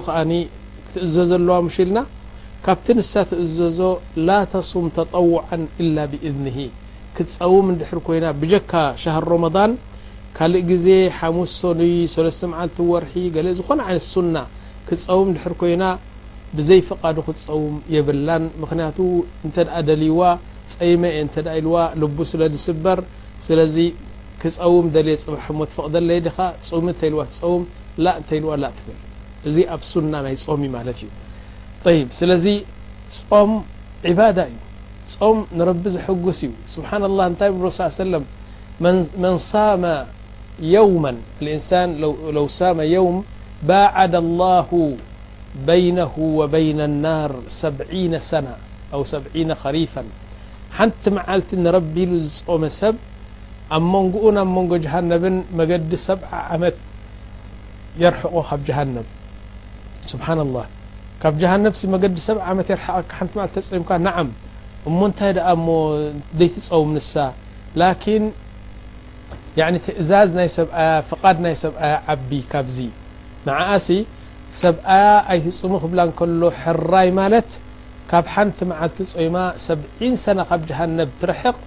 ትእዘ 0.93 1.15
ለዋ 1.47 1.55
مشልና 1.67 1.97
ካብ 2.65 2.77
ሳ 3.11 3.13
ትእዘዞ 3.31 3.79
ل 4.27 4.29
ተصوም 4.53 4.87
تطوع 4.99 5.41
إل 5.83 5.97
بإذنه 6.11 6.59
كትፀውም 7.15 7.67
ر 7.97 7.99
كይና 8.07 8.25
ብجካ 8.41 8.71
شهر 9.03 9.23
رمضن 9.35 9.71
ካلእ 10.37 10.63
ግዜ 10.71 10.85
ሓሙስ 11.17 11.51
ሰ 11.59 11.63
3ስ 12.15 12.39
መዓል 12.51 12.69
وርح 12.93 13.11
ل 13.45 13.47
ዝኾነ 13.59 13.79
ይ 13.95 13.99
ሱة 14.11 14.35
ፀውም 15.03 15.29
ر 15.43 15.51
ና 15.81 15.83
ብዘይ 16.57 16.79
ፍቃዱ 16.87 17.17
ክትፀውም 17.27 17.75
የብላን 17.95 18.43
ምክንያቱ 18.63 18.97
እንተ 19.45 19.55
ደኣ 19.69 19.77
ደልይዋ 19.89 20.21
ፀይመ 20.73 21.01
እየ 21.13 21.21
እንተ 21.25 21.35
ኢልዋ 21.59 21.75
ልቡ 22.01 22.17
ስለ 22.31 22.41
ድስበር 22.53 22.99
ስለዚ 23.47 23.77
ክፀውም 24.41 24.85
ደልየ 24.95 25.15
ፅባሐሞትፈቕደለየ 25.23 26.19
ዲኻ 26.27 26.37
ፅም 26.67 26.85
እንተ 26.91 27.01
ይልዋ 27.07 27.21
ፀውም 27.37 27.63
ላ 28.05 28.13
እንተ 28.19 28.29
ይልዋ 28.37 28.51
ላ 28.63 28.69
ትብል 28.77 28.99
እዚ 29.51 29.57
ኣብ 29.75 29.81
ሱና 29.91 30.13
ናይ 30.25 30.35
ጾም 30.43 30.61
እዩ 30.67 30.71
ማለት 30.77 30.99
እዩ 31.05 31.09
ይብ 32.01 32.09
ስለዚ 32.19 32.45
ጾም 33.31 33.51
ዕባዳ 34.11 34.37
እዩ 34.51 34.59
ጾም 35.15 35.37
ንረቢ 35.59 35.83
ዝሐጉስ 35.95 36.39
እዩ 36.47 36.51
ስብሓና 36.75 37.03
ላ 37.19 37.27
እንታይ 37.31 37.51
ብረሱ 37.61 37.79
ሰለም 38.03 38.25
መን 39.23 39.35
ሳመ 39.49 39.83
የውመ 40.73 41.05
እንሳን 41.57 41.89
ለው 42.37 42.45
ሳመ 42.59 42.79
የውም 42.93 43.17
ባዓድ 43.71 44.15
ላሁ 44.43 44.71
በይنه 45.67 46.11
وبይن 46.39 46.79
الናር 46.89 47.31
ሰብ 47.59 47.75
ሰنة 48.29 48.53
و 48.93 49.01
ሰብ 49.11 49.23
خሪيፍ 49.63 49.93
ሓንቲ 50.77 51.03
መዓልቲ 51.17 51.49
ንረቢሉ 51.65 52.11
ዝፀመ 52.35 52.63
ሰብ 52.81 52.95
ኣብ 53.75 53.83
መንጎኡን 53.95 54.37
ኣብ 54.43 54.49
መንጎ 54.57 54.71
ጃሃነብን 54.85 55.35
መገዲ 55.59 55.91
ሰብ 56.07 56.19
ዓመት 56.55 56.77
የርሕቆ 58.03 58.33
ካብ 58.49 58.61
جሃነብ 58.67 59.07
ስብሓ 60.11 60.27
لላه 60.39 60.65
ካብ 61.21 61.33
جሃነብ 61.41 61.73
መገዲ 61.95 62.15
ሰብ 62.29 62.37
ዓመት 62.51 62.67
የርቀ 62.73 62.87
ሓንቲ 63.19 63.31
ል 63.39 63.49
ተፅምካ 63.55 63.89
ናዓም 64.05 64.29
እሞ 64.89 64.99
እንታይ 65.09 65.31
እሞ 65.53 65.67
ዘይትፀውም 66.39 66.89
ንሳ 66.97 67.13
ላكን 67.81 68.23
ትእዛዝ 69.85 70.29
ናይ 70.37 70.47
ሰብያ 70.57 70.79
ፍቃድ 71.09 71.37
ናይ 71.45 71.55
ሰብኣያ 71.63 71.93
ዓቢ 72.13 72.31
ካብዚ 72.51 72.77
ሰብኣያ 74.61 75.05
ኣይትፅሙ 75.33 75.73
ብላ 75.91 76.01
كሎ 76.19 76.41
ሕራይ 76.61 77.09
ማለት 77.19 77.49
ካብ 78.09 78.25
ሓንቲ 78.33 78.57
መዓልቲ 78.71 78.97
ፀይማ 79.13 79.37
ሰ 79.65 79.77
ሰن 80.23 80.37
ካብ 80.49 80.61
جሃነብ 80.69 81.09
ትርሕق 81.21 81.57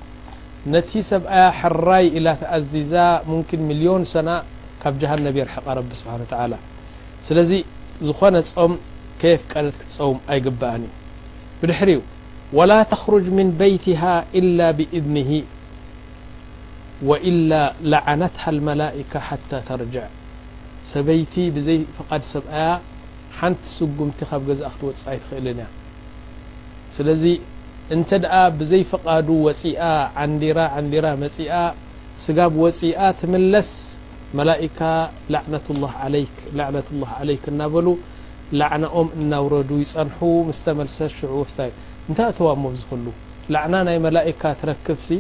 ነቲ 0.75 0.91
ሰብኣያ 1.13 1.45
ሕራይ 1.61 2.05
إላ 2.17 2.27
ተኣዚዛ 2.43 2.95
ሚልዮን 3.71 4.03
ሰ 4.15 4.17
ካብ 4.83 4.95
جሃነብ 5.03 5.35
የርሕق 5.41 5.67
ረ 5.79 5.81
ስብ 6.01 6.07
ى 6.43 6.61
ስለዚ 7.29 7.51
ዝኾነ 8.09 8.37
ጾም 8.59 8.73
كፍ 9.21 9.41
ቀለት 9.53 9.75
ክትፀውም 9.81 10.19
ኣይقብአን 10.33 10.83
እዩ 10.87 10.93
ብድሕር 11.61 11.91
وላا 12.57 12.81
ተخرج 12.93 13.25
من 13.39 13.49
بيትه 13.63 14.03
إل 14.39 14.59
بإذنه 14.79 15.31
وإل 17.09 17.51
ላዓነته 17.93 18.45
الመላئك 18.55 19.13
حታى 19.29 19.59
ተرجع 19.69 20.05
ሰበይቲ 20.93 21.35
ብዘይ 21.55 21.79
ፈቃድ 21.97 22.23
ሰብኣያ 22.35 22.67
ሓንቲ 23.39 23.63
ስጉምቲ 23.77 24.19
ካብ 24.31 24.43
ገዛእ 24.49 24.69
ክትወፅ 24.75 25.01
ኣይትኽእልን 25.13 25.59
እያ 25.63 25.67
ስለዚ 26.97 27.25
እንተ 27.95 28.11
ደኣ 28.25 28.35
ብዘይ 28.59 28.83
ፈቃዱ 28.93 29.29
ወፅኣ 29.47 29.75
ዓንዲራ 30.25 30.59
ዓንዲራ 30.81 31.07
መፅኣ 31.23 31.51
ስጋብ 32.25 32.53
ወፅኣ 32.65 32.99
ትምለስ 33.23 33.71
መላእካ 34.39 34.81
ላት 35.35 35.49
ላዕነት 36.59 36.89
ላ 37.03 37.11
ዓለይክ 37.25 37.45
እናበሉ 37.55 37.87
ላዕናኦም 38.61 39.09
እናውረዱ 39.19 39.71
ይፀንሑ 39.85 40.19
ምስተመልሰት 40.51 41.13
ሽዑ 41.19 41.35
ስታ 41.53 41.61
እንታይ 42.09 42.27
ኣተዋሞብ 42.33 42.75
ዝክእሉ 42.83 43.07
ላዕና 43.55 43.75
ናይ 43.89 43.99
መላእካ 44.07 44.43
እትረክብ 44.55 44.99
ሲ 45.09 45.19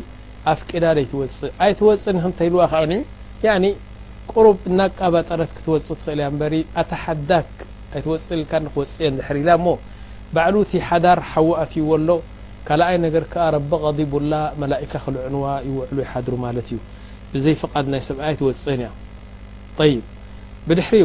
ኣፍ 0.52 0.60
ቂዳደ 0.70 0.98
ይትወፅእ 1.06 1.52
ኣይትወፅ 1.66 2.00
ንክንተይ 2.16 2.48
ይልዋ 2.50 2.62
ከኒ 3.42 3.64
قرብ 4.34 4.58
እና 4.70 4.80
ቃبጠረት 4.98 5.50
ክትወፅ 5.56 5.82
ትክእል 5.98 6.18
ያ 6.24 6.28
በ 6.40 6.42
ኣታ 6.82 6.90
ሓዳግ 7.04 7.48
ይትወፅክወፅየ 7.98 9.08
حሪና 9.26 9.48
እሞ 9.58 9.66
ባعل 10.34 10.54
እت 10.62 10.70
ሓዳር 10.88 11.18
ሓو 11.32 11.46
ኣፍዎ 11.62 11.88
ሎ 12.08 12.10
ካلኣይ 12.68 12.96
ነገር 13.06 13.24
ك 13.32 13.34
رቢ 13.54 13.70
غضቡላ 13.84 14.32
መላئካ 14.62 14.92
ክልዕንዋ 15.04 15.44
ይوዕሉ 15.68 15.96
ይሓድر 16.04 16.34
ማለት 16.44 16.66
እዩ 16.70 16.78
ብዘይ 17.32 17.54
فق 17.60 17.74
ናይ 17.92 18.02
ሰብ 18.08 18.18
ወፅን 18.48 18.80
እያ 18.84 18.90
طይ 19.78 19.92
بድሕሪ 20.68 21.00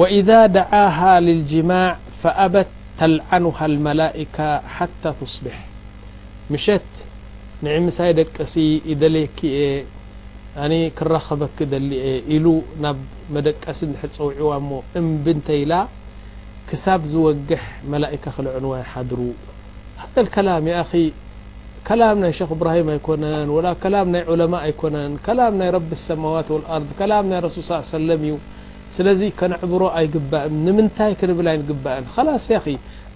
وإذا 0.00 0.38
دعها 0.56 1.10
للجማاع 1.26 1.92
فأبት 2.20 2.68
ተلعኑها 2.98 3.64
المላئك 3.70 4.36
ሓታى 4.74 5.10
تصبح 5.20 5.56
مሸት 6.52 6.90
نع 7.64 7.72
ምሳይ 7.86 8.10
ደቀሲ 8.18 8.54
ደለየክ 9.00 9.38
ክረኸበክ 10.98 11.58
ደሊ 11.72 11.90
ኢሉ 12.34 12.46
ናብ 12.84 12.98
መደቀሲ 13.34 13.80
ሕር 14.00 14.10
ፀውዕዋ 14.16 14.52
ሞ 14.68 14.70
እምብእንተኢላ 14.98 15.72
ክሳብ 16.68 17.00
ዝወግሕ 17.10 17.64
መላእካ 17.92 18.24
ክልዕንዋይ 18.36 18.82
ሓድሩ 18.92 19.20
ተል 20.14 20.26
ከላም 20.34 20.64
ይአ 20.70 20.80
ከላም 21.88 22.16
ናይ 22.22 22.32
ክ 22.38 22.46
እብራሂም 22.56 22.88
ኣይኮነን 22.94 23.48
ወ 23.54 23.58
ላም 23.94 24.06
ናይ 24.14 24.22
ዑለማ 24.32 24.54
ኣይኮነን 24.68 25.12
ላም 25.38 25.54
ናይ 25.60 25.68
ረቢ 25.76 25.90
ሰማዋት 26.06 26.48
وኣርድ 26.54 27.00
ላም 27.10 27.26
ናይ 27.32 27.40
ረሱል 27.46 27.64
ሰለም 27.94 28.22
እዩ 28.28 28.34
ስለዚ 28.96 29.20
ከነዕብሮ 29.38 29.82
ኣይግባእም 30.00 30.56
ንምንታይ 30.66 31.12
ክንብል 31.20 31.48
ይንግባእን 31.56 32.06
ከላስ 32.14 32.46
ያ 32.56 32.60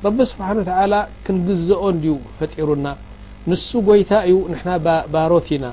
ረቢ 0.06 0.18
ስብሓን 0.32 0.59
ተላ 0.70 0.94
ክንግዘኦ 1.26 1.82
ድዩ 2.02 2.14
ፈጢሩና 2.38 2.87
ንሱ 3.50 3.68
ጎይታ 3.90 4.12
እዩ 4.30 4.37
ንሕና 4.54 4.70
ባሮት 5.14 5.49
ኢና 5.56 5.64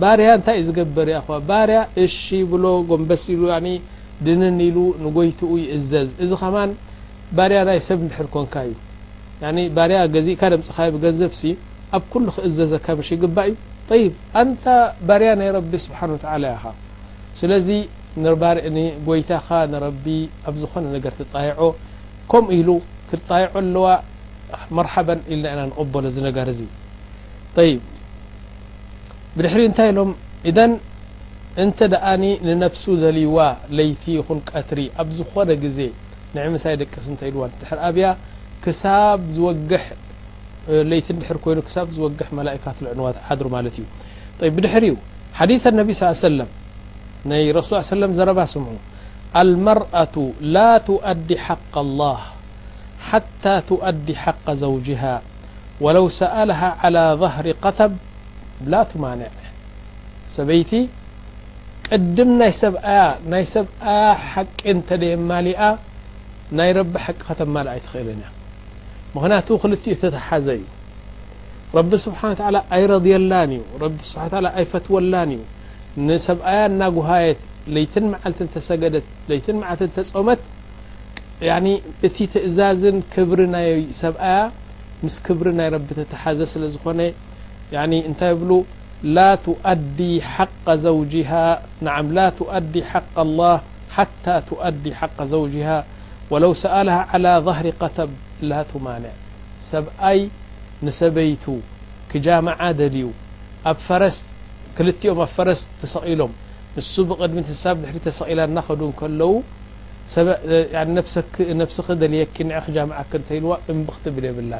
ባርያ 0.00 0.28
እንታይ 0.38 0.56
እዩ 0.60 0.64
ዝገበር 0.68 1.08
ያ 1.14 1.18
ኸዋ 1.26 1.36
ባርያ 1.50 1.78
እሺ 2.04 2.16
ይብሎ 2.42 2.64
ጎንበስ 2.90 3.24
ኢሉ 3.34 3.42
ድንን 4.26 4.56
ኢሉ 4.66 4.76
ንጎይትኡ 5.04 5.50
ይእዘዝ 5.62 6.10
እዚ 6.24 6.32
ኸማን 6.42 6.70
ባርያ 7.36 7.58
ናይ 7.68 7.78
ሰብ 7.88 7.98
እንድሕር 8.04 8.26
ኮንካ 8.34 8.54
እዩ 8.68 8.76
ባርያ 9.76 9.96
ዚእ 10.26 10.36
ካ 10.40 10.42
ደምፅካ 10.52 10.76
ብገንዘብ 10.94 11.32
ሲ 11.40 11.42
ኣብ 11.96 12.02
ኩሉ 12.12 12.26
ክእዘዘካ 12.36 12.86
ምሽ 12.98 13.08
ይግባእ 13.14 13.50
እዩ 13.94 13.98
ይብ 14.02 14.14
ኣንታ 14.42 14.64
ባርያ 15.08 15.30
ናይ 15.40 15.50
ረቢ 15.56 15.72
ስብሓን 15.84 16.10
ወ 16.14 16.18
ታላ 16.24 16.42
ያኻ 16.54 16.64
ስለዚ 17.40 17.68
ንባርእ 18.24 18.64
ጎይታኻ 19.08 19.48
ንረቢ 19.72 20.04
ኣብ 20.48 20.54
ዝኾነ 20.62 20.84
ነገር 20.96 21.12
ትጣይዖ 21.20 21.58
ከምኡ 22.32 22.50
ኢሉ 22.58 22.68
ክትጣይዖ 23.08 23.48
ኣለዋ 23.60 23.86
መርሓበን 24.76 25.20
ኢልና 25.32 25.44
ኢና 25.54 25.60
ንቀበሎ 25.70 26.04
ዝነገር 26.16 26.48
ዙ 26.58 26.60
ይብ 27.70 27.80
بدحر 29.36 29.60
ت 29.76 29.80
لم 29.96 30.10
اذ 30.50 30.58
أنت 31.64 31.80
دن 31.92 32.22
ننفس 32.48 32.84
دليو 33.04 33.36
ليت 33.78 34.04
ين 34.16 34.38
قتري 34.50 34.86
اب 35.00 35.08
ዝخن 35.16 35.50
ز 35.76 35.78
نع 36.36 36.44
م 36.52 36.56
ቂلر 36.64 37.90
بي 37.96 38.04
كب 38.62 39.20
و 39.42 39.50
لير 40.90 41.04
ي 41.08 41.10
وح 41.10 42.32
ملئك 42.38 42.66
لعن 42.82 43.16
حر 43.26 43.42
بدحر 44.56 44.84
حديث 45.38 45.62
النبي 45.72 45.92
صل 46.00 46.06
ى 46.08 46.10
يه 46.14 46.22
سلم 46.28 46.48
ي 47.46 47.50
رس 47.56 47.68
لى 47.72 47.78
يه 47.80 47.86
سلم 47.96 48.10
زرب 48.18 48.38
سمع 48.52 48.70
المرأة 49.42 50.16
لا 50.56 50.70
تؤدي 50.90 51.36
حق 51.46 51.74
الله 51.84 52.18
حتى 53.08 53.54
تؤد 53.70 54.06
حق 54.24 54.46
زوجها 54.64 55.14
ولو 55.84 56.04
سألها 56.20 56.68
على 56.82 57.02
ظهر 57.22 57.46
قب 57.64 57.92
ማ 58.74 59.08
ሰበይቲ 60.34 60.70
ቅድም 61.94 62.30
ናይ 62.40 62.52
ሰብኣያ 62.62 63.00
ናይ 63.32 63.44
ሰብኣያ 63.54 64.04
ሓቂ 64.32 64.56
እንተ 64.72 64.88
ደየማሊኣ 65.02 65.60
ናይ 66.58 66.70
ረቢ 66.78 66.92
ሓቂ 67.04 67.18
ከተማል 67.28 67.66
ኣይ 67.72 67.80
ትክእልንያ 67.86 68.28
ምክንያቱ 69.14 69.48
ክልትኡ 69.62 69.94
ተተሓዘ 70.02 70.46
እዩ 70.58 70.64
ረቢ 71.78 71.90
ስብሓና 72.06 72.48
ላ 72.56 72.62
ኣይረضየላን 72.76 73.52
እዩ 73.58 73.64
ረብ 73.82 73.96
ስብ 74.12 74.32
ኣይፈትወላን 74.58 75.30
እዩ 75.36 75.42
ንሰብኣያ 76.08 76.60
እና 76.72 76.82
ጉሃየት 76.96 77.42
ለይትን 77.76 78.06
መዓልት 78.14 78.38
እንተሰገደት 78.46 79.06
ለይትን 79.32 79.58
መዓልት 79.62 79.82
እንተፀመት 79.88 80.40
እቲ 82.08 82.16
ትእዛዝን 82.34 82.98
ክብሪ 83.16 83.40
ናይ 83.56 83.68
ሰብኣያ 84.04 84.40
ምስ 85.04 85.16
ክብሪ 85.28 85.46
ናይ 85.60 85.68
ረቢ 85.76 85.88
ተተሓዘ 86.00 86.40
ስለ 86.54 86.64
ዝኾነ 86.76 87.00
يعني 87.72 87.96
نت 88.08 88.22
بل 88.38 88.64
لا 89.16 89.30
تؤؤي 89.46 90.20
حق 90.20 90.66
زوجها 90.88 91.46
نع 91.86 91.96
لا 92.16 92.26
تؤي 92.40 92.80
حق 92.92 93.16
الله 93.26 93.56
حتى 93.96 94.34
تؤدي 94.50 94.90
حق 95.00 95.18
زوجها 95.34 95.78
ولو 96.30 96.52
سألها 96.64 97.00
على 97.12 97.32
ظهر 97.46 97.66
قتب 97.82 98.10
لا 98.50 98.60
تمانع 98.72 99.12
سبأي 99.60 100.20
نسبيت 100.88 101.46
كجامعة 102.12 102.70
دلي 102.80 103.08
فس 103.88 104.16
كلم 104.78 105.18
ا 105.20 105.24
فرس 105.36 105.60
تسقلم 105.82 106.30
نس 106.76 106.88
بقدمة 107.10 107.46
ب 107.76 107.80
حر 107.88 107.96
سقل 108.20 108.40
ن 108.56 108.58
و 108.88 108.90
كلو 109.00 109.30
نفس 111.60 111.80
ليك 112.02 112.36
نع 112.48 112.56
جامع 112.76 112.96
ك 113.12 113.12
تلو 113.28 113.50
نبقتبل 113.78 114.24
بل 114.36 114.52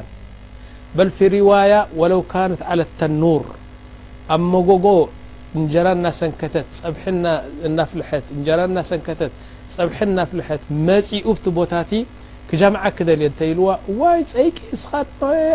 በል 0.97 1.09
ፊ 1.17 1.29
ሪዋያ 1.35 1.73
ወለው 1.99 2.21
ካነት 2.31 2.61
ዓለ 2.71 2.81
ተኑር 2.99 3.45
ኣብ 4.35 4.41
መጎጎ 4.53 4.85
እንጀራ 5.59 5.87
እናሰንከተት 5.97 6.69
ፀናፍት 6.99 8.27
እጀ 8.35 8.47
እናሰንከተት 8.71 9.33
ፀብሐ 9.75 9.97
እና 10.09 10.19
ፍልሐት 10.29 10.63
መፅኡብቲ 10.87 11.45
ቦታቲ 11.57 11.91
ክጃምዓ 12.49 12.83
ክደልየ 12.97 13.27
እንተይልዋ 13.31 13.67
ዋይ 13.99 14.19
ፀይቂ 14.33 14.57
ስኻ 14.81 14.91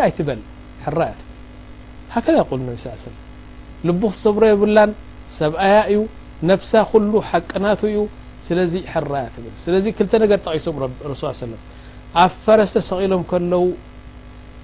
ይትበል 0.09 0.39
ያብ 0.85 1.19
ከ 2.25 2.29
ይቁል 2.37 2.61
ብ 2.69 2.73
ለ 2.85 3.11
ልቡክ 3.87 4.13
ሰብሮ 4.23 4.43
የብላን 4.51 4.91
ሰብኣያ 5.39 5.77
እዩ 5.91 5.99
ነፍሳ 6.49 6.71
ኩሉ 6.91 7.13
ሓቅናቱ 7.29 7.81
እዩ 7.91 7.99
ስለዚ 8.47 8.73
ሕራያ 8.93 9.25
ትብል 9.35 9.53
ስለዚ 9.65 9.85
ክልተ 9.97 10.13
ነገር 10.23 10.39
ጠቂሱም 10.47 10.75
ስ 11.21 11.37
ሰለም 11.43 11.61
ኣብ 12.23 12.31
ፈረሰ 12.45 12.73
ሰቂሎም 12.89 13.23
ከለው 13.31 13.63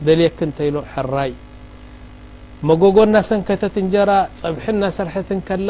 ደልክ 0.07 0.39
እተ 0.47 0.57
ራይ 1.15 1.31
መጎጎና 2.69 3.15
ሰንከተት 3.29 3.75
እንጀራ 3.81 4.11
ፀብሐና 4.39 4.83
ሰርሕትከላ 4.97 5.69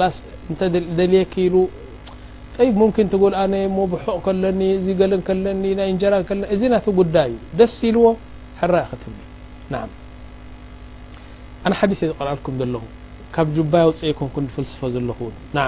ላስ 0.00 0.16
እን 0.50 0.56
ደልየክ 0.98 1.34
ሉ 1.54 1.64
ይ 2.66 2.70
ምኪ 2.80 2.96
ትል 3.12 3.34
ኣ 3.42 3.44
ብሑቅ 3.92 4.16
ከለኒ 4.26 4.60
ዚ 4.84 4.94
ገለ 5.00 5.12
ከለኒ 5.28 5.62
ና 5.78 5.88
እንጀራ 5.92 6.14
ለ 6.42 6.42
እዚ 6.54 6.62
ና 6.74 6.76
ጉዳ 6.98 7.16
እዩ 7.30 7.36
ደስ 7.58 7.74
ኢልዎ 7.88 8.06
ራይ 8.74 8.84
ክት 8.90 9.02
ኣነ 11.66 11.74
ዲስ 11.92 12.00
ቆርልኩም 12.18 12.56
ለኹ 12.74 12.84
ካብ 13.36 13.56
ባ 13.72 13.84
ውፅ 13.88 14.00
ፍስፈ 14.56 14.80
ዘለ 14.96 15.10
ና 15.56 15.66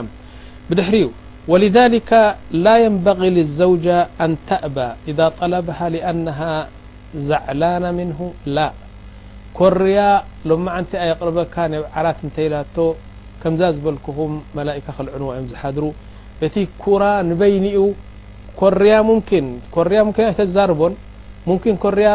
ብድሕሪዩ 0.70 1.08
ولذሊك 1.52 2.10
ላ 2.64 2.72
يንበغ 2.84 3.20
لዘوج 3.36 3.86
ኣን 4.24 4.32
ተእባ 4.48 4.76
إذ 5.10 5.18
طለብ 5.38 5.66
ኣናه 6.10 6.40
ዛዕላና 7.28 7.84
ምንه 7.98 8.18
ላ 8.56 8.66
ኮርያ 9.58 9.98
ሎ 10.48 10.56
ማዓንቲ 10.64 10.90
ኣይ 11.04 11.10
ቅርበካ 11.20 11.54
ነብዓላት 11.74 12.18
እንተይላቶ 12.26 12.76
ከምዛ 13.42 13.62
ዝበልኩኹም 13.76 14.32
መላእካ 14.58 14.86
ክልዕንዋ 14.98 15.28
እዮም 15.36 15.46
ዝሓድሩ 15.52 15.84
እቲ 16.46 16.54
ኩራ 16.82 17.04
ንበይኒኡ 17.30 17.80
ኮርያ 18.60 18.92
ሙምኪን 19.08 19.46
ኮርያ 19.76 19.98
ይ 20.28 20.32
ተዛርቦን 20.40 20.94
ሙም 21.48 21.58
ኮርያ 21.84 22.08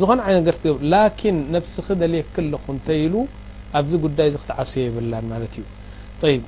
ዝኮነ 0.00 0.20
ነር 0.48 0.56
ትብ 0.62 0.76
ላኪን 0.92 1.36
ነብሲክ 1.54 1.86
ደልየ 2.02 2.22
ክልኩ 2.34 2.64
እተይሉ 2.78 3.14
ኣብዚ 3.78 3.92
ጉዳይ 4.04 4.26
እዚ 4.30 4.36
ክትዓስዮ 4.42 4.80
ይብላን 4.88 5.24
ማለት 5.32 5.54
እዩ 5.60 5.64
ይብ 6.34 6.44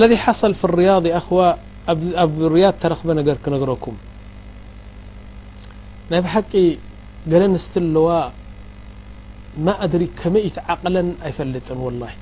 ለذ 0.00 0.12
ሓሰል 0.24 0.52
ፍ 0.60 0.62
ርያض 0.80 1.04
ኣኸ 1.18 1.28
ኣብ 2.22 2.32
ርያض 2.54 2.74
ተረክበ 2.82 3.08
ነገር 3.20 3.36
ክነግረኩም 3.44 3.96
ናይ 6.12 6.20
ብሓቂ 6.24 6.52
ገለ 7.32 7.42
ንስቲ 7.52 7.74
ኣለዋ 7.82 8.08
ማእድሪ 9.66 10.02
ከመይ 10.20 10.42
እትዓቅለን 10.48 11.08
ኣይፈልጥን 11.26 11.78
ወላሂ 11.86 12.12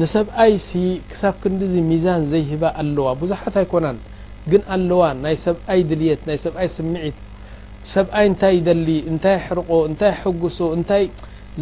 ንሰብኣይ 0.00 0.52
ክሳብ 1.10 1.34
ክንዲዚ 1.42 1.72
ሚዛን 1.90 2.22
ዘይሂባ 2.32 2.64
ኣለዋ 2.82 3.06
ብዙሓት 3.22 3.54
ኣይኮናን 3.62 3.98
ግን 4.52 4.62
ኣለዋ 4.76 5.02
ናይ 5.24 5.36
ሰብኣይ 5.46 5.80
ድልየት 5.90 6.22
ናይ 6.28 6.38
ሰብኣይ 6.44 6.68
ስምዒት 6.76 7.18
ሰብኣይ 7.94 8.26
እንታይ 8.30 8.56
ደሊ 8.68 8.88
እንታይ 9.10 9.36
ሕርቆ 9.46 9.70
እንታይ 9.88 10.12
ሕጉሶ 10.22 10.58
እንታይ 10.76 11.04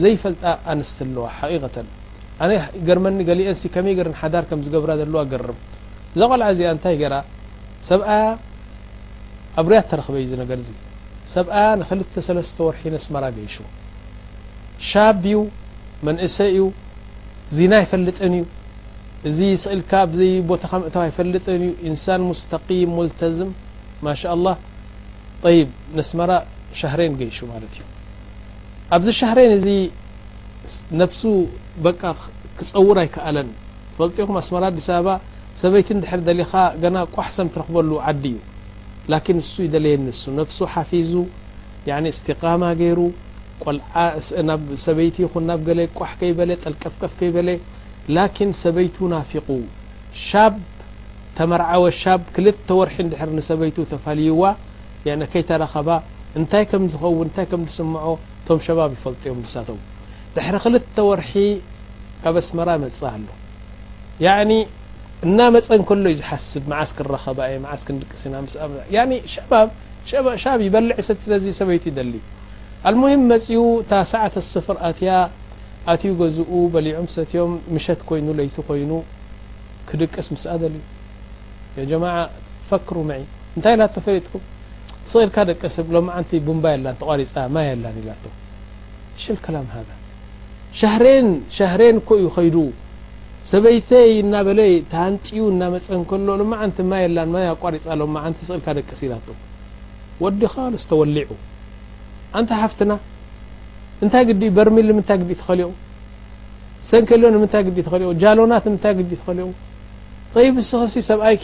ዘይፈልጣ 0.02 0.42
ኣንስት 0.75 0.99
ኣለዋ 1.07 1.25
ሓቂቀተን 1.38 1.88
ኣነ 2.45 2.50
ገርመኒ 2.90 3.19
ገሊአንሲ 3.30 3.64
ከመይ 3.76 3.95
ገርን 4.00 4.14
ሓዳር 4.21 4.45
ከም 4.50 4.61
ዝገብራ 4.69 4.92
ዘለዋ 5.00 5.23
ገርም 5.33 5.59
እዛ 6.14 6.21
ቆልዓ 6.35 6.47
እዚኣ 6.57 6.69
እንታይ 6.76 6.97
ገራ 7.02 7.14
ሰብኣያ 7.90 8.28
ኣብርያት 9.62 9.87
ተረክበ 9.92 10.16
እዩ 10.26 10.33
ነገርዚ 10.45 10.71
ሰብኣ 11.32 11.56
ንክልተ3ለስተ 11.80 12.56
ወርሒ 12.66 12.82
ነስመራ 12.94 13.25
ገይሹ 13.37 13.56
ሻብእዩ 14.88 15.38
መንእሰይ 16.06 16.49
እዩ 16.54 16.62
ዚና 17.56 17.72
ይፈልጥን 17.84 18.34
እዩ 18.38 18.44
እዚ 19.28 19.38
ስኢልካ 19.62 19.90
ኣብዘይ 20.06 20.30
ቦታኻ 20.50 20.72
ምእታ 20.82 20.96
ይፈልጥን 21.10 21.62
እዩ 21.64 21.70
ኢንሳን 21.88 22.22
ሙስተቂም 22.30 22.90
ሙልተዝም 22.99 23.50
ማሻ 24.06 24.20
ኣላ 24.37 24.46
ይብ 25.58 25.70
ነስመራ 25.99 26.30
ሻህረን 26.80 27.14
ገይሹ 27.20 27.38
ማለት 27.52 27.70
እዩ 27.78 27.82
ኣብዚ 28.96 29.08
ሻህረን 29.20 29.52
እዚ 29.60 29.66
ነብሱ 31.00 31.22
በቃ 31.87 32.02
ክፀውር 32.58 32.96
ኣይከኣለን 33.04 33.49
ትፈልጥኹም 33.92 34.37
ኣስመራ 34.42 34.62
ኣዲስ 34.72 34.88
ኣበባ 34.99 35.14
ሰበይቲ 35.62 35.88
እንድሕር 35.96 36.20
ደሊኻ 36.30 36.50
ገና 36.84 36.96
ኳሕ 37.14 37.28
ሰም 37.38 37.49
ትረክበሉ 37.54 37.90
ዓዲ 38.10 38.25
እዩ 38.38 38.38
ላكን 39.12 39.37
ንሱ 39.40 39.52
ይደለየኒሱ 39.69 40.23
ነፍሱ 40.40 40.59
ሓፊዙ 40.75 41.12
እስቲቃማ 42.12 42.62
ገይሩ 42.80 42.99
ቆልናብ 43.64 44.62
ሰበይቲ 44.87 45.16
ይን 45.25 45.45
ናብ 45.50 45.69
ቋሕ 45.99 46.14
ይበለ 46.30 46.50
ጠልቀፍቀፍ 46.64 47.12
ከይበለ 47.21 47.49
ላኪን 48.16 48.50
ሰበይቱ 48.62 48.97
ናፊቁ 49.14 49.49
ሻብ 50.28 50.54
ተመርዓወ 51.38 51.83
ሻብ 52.02 52.23
ክልተ 52.37 52.69
ወርሒ 52.80 52.97
ድ 53.12 53.14
ንሰበይቱ 53.37 53.76
ተፈልይዋ 53.92 54.42
ከይ 55.33 55.42
ተረኸባ 55.50 55.88
እንታይ 56.38 56.64
ከም 56.71 56.83
ዝኸው 56.92 57.14
እንታይ 57.26 57.47
ከም 57.52 57.62
ዝስምዖ 57.69 58.04
ቶም 58.49 58.59
ሸባብ 58.66 58.90
ይፈልጥ 58.97 59.23
ዮም 59.30 59.38
ንሳቶው 59.45 59.78
ድሕሪ 60.35 60.57
ክልተ 60.64 60.97
ወርሒ 61.09 61.33
ካብ 62.25 62.36
ኣስመራ 62.43 62.69
መፅ 62.82 63.00
ኣሎ 63.13 63.26
እና 65.28 65.41
መፀን 65.54 65.80
ከሎ 65.89 66.04
እዩ 66.13 66.19
ዝሓስብ 66.21 66.63
መዓስክንረኸብየ 66.73 67.56
መዓስንድቅስ 67.65 68.21
ኢና 68.28 68.37
ሸሸባብ 68.52 69.69
ይበልዕ 70.67 70.97
ሰት 71.09 71.19
ስለዚ 71.25 71.45
ሰበይቱ 71.59 71.85
ይደልዩ 71.91 72.21
አልሙሂም 72.89 73.23
መፅኡ 73.33 73.59
ታ 73.91 73.93
ሰዓተ 74.13 74.35
ስፍር 74.52 74.76
ኣያ 74.89 75.11
ኣትዩ 75.93 76.11
ገዝኡ 76.23 76.50
በሊዑም 76.75 77.06
ሰትዮም 77.17 77.52
ምሸት 77.75 78.00
ኮይኑ 78.09 78.26
ለይቲ 78.41 78.56
ኮይኑ 78.69 78.91
ክድቅስ 79.89 80.26
ምስአደልዩ 80.35 80.83
የ 81.76 81.78
ጀማ 81.91 82.04
ትፈክሩ 82.63 82.97
መ 83.11 83.13
እንታይ 83.56 83.75
ላ 83.80 83.83
ተፈለጥኩም 83.97 84.43
ስቅልካ 85.11 85.37
ደቀ 85.50 85.63
ስብ 85.76 85.87
ሎም 85.97 86.06
ዓንቲ 86.19 86.30
ቡንባ 86.47 86.65
የላን 86.75 86.97
ተቋሪፃ 87.02 87.28
ማ 87.54 87.56
የላን 87.71 87.97
ኢላ 88.02 88.11
ሸ 89.23 89.25
ከላም 89.47 89.67
ሻهሬን 91.59 91.97
ኮ 92.09 92.11
ዩ 92.23 92.25
ኸይዱ 92.37 92.56
ሰበይተይ 93.49 94.11
እና 94.23 94.35
በለይ 94.47 94.73
ተሃንጥዩ 94.91 95.41
እናመፀንከሎ 95.53 96.29
ልምዓንቲ 96.41 96.76
ማ 96.91 96.95
የላ 97.05 97.19
ማ 97.35 97.45
ኣቋሪፃሎ 97.55 98.00
ንቲ 98.33 98.39
ስእልካ 98.49 98.67
ደቂሲ 98.79 99.00
ኢላቶ 99.07 99.26
ወዲ 100.25 100.41
ኻስተወሊዑ 100.55 101.31
ኣንታይ 102.39 102.59
ሓፍትና 102.65 102.93
እንታይ 104.05 104.25
ግዲእ 104.31 104.50
በርሚል 104.57 104.87
ንምንታይ 104.93 105.19
ግዲእ 105.23 105.39
ትኸሊቁ 105.43 105.71
ሰንከልዮ 106.91 107.29
ንምታይ 107.37 107.63
ግዲእ 107.69 107.85
ትኸሊ 107.87 108.03
ጃሎናት 108.25 108.65
ንምታይ 108.71 108.93
ግዲእ 109.00 109.19
ትኸሊ 109.21 109.41
ከይ 110.35 110.49
ብስክሲ 110.57 110.95
ሰብኣይ 111.11 111.37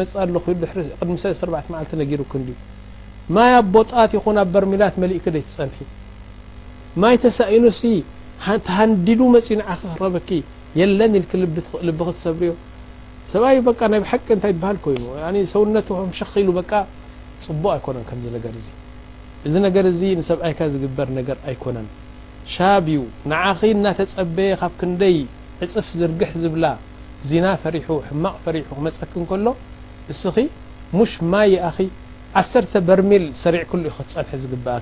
መፀሎክሉድቅሰለርዕ 0.00 1.64
መዓልተ 1.74 1.92
ነጊሩክ 2.00 2.32
ማይ 3.36 3.50
ኣብ 3.60 3.66
ቦጣት 3.74 4.10
ይኹን 4.16 4.36
ኣብ 4.42 4.48
በርሚላት 4.54 4.94
መሊእክ 5.02 5.24
ደ 5.34 5.36
ትፀንሒ 5.46 5.78
ማይ 7.02 7.14
ተሳኢኑ 7.24 7.64
ሲ 7.80 7.84
ተሃንዲዱ 8.66 9.20
መፂንዓ 9.36 9.68
ክ 9.80 9.88
ክረበኪ 9.94 10.28
የለ 10.78 11.00
ይልክ 11.16 11.32
ልቢ 11.88 11.98
ክትሰብርዮ 12.06 12.52
ሰብኣዩ 13.32 13.58
በቃ 13.68 13.78
ናይ 13.92 14.00
ብሓቂ 14.04 14.26
እንታይ 14.36 14.52
ትብሃል 14.56 14.78
ኮይኑ 14.84 15.04
ሰውነቱ 15.52 15.88
ምሽ 16.10 16.20
ክኢሉ 16.32 16.48
በቃ 16.58 16.70
ፅቡ 17.44 17.62
ኣይኮነን 17.74 18.04
ከምዚ 18.08 18.24
ነገር 18.36 18.52
እዚ 18.60 18.68
እዚ 19.46 19.54
ነገር 19.66 19.84
እዚ 19.92 20.00
ንሰብኣይካ 20.20 20.60
ዝግበር 20.74 21.08
ነገር 21.18 21.36
ኣይኮነን 21.50 21.86
ሻብ 22.54 22.86
እዩ 22.92 23.00
ንዓኸ 23.32 23.60
እናተፀበየ 23.76 24.50
ካብ 24.60 24.72
ክንደይ 24.80 25.16
ዕፅፍ 25.66 25.88
ዝርግሕ 25.98 26.30
ዝብላ 26.42 26.64
ዚና 27.28 27.46
ፈሪሑ 27.62 27.88
ሕማቅ 28.08 28.34
ፈሪሑ 28.44 28.64
ክመፀክ 28.78 29.14
ከሎ 29.30 29.46
እስኺ 30.14 30.36
ሙሽ 30.98 31.12
ማ 31.30 31.42
ይኣኺ 31.54 31.76
ዓተ 32.40 32.72
በርሜል 32.88 33.24
ሰሪዕ 33.42 33.62
ክሉእ 33.70 33.92
ክትፀንሐ 33.98 34.32
ዝግብኣ 34.42 34.76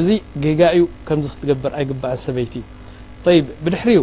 እዚ 0.00 0.08
ገጋዩ 0.44 0.82
ከምዚ 1.08 1.26
ክትገብር 1.34 1.72
ኣይግብኣን 1.78 2.20
ሰበይቲ 2.26 2.54
እዩ 3.30 3.34
ይ 3.36 3.40
ብድሕሪዩ 3.64 4.00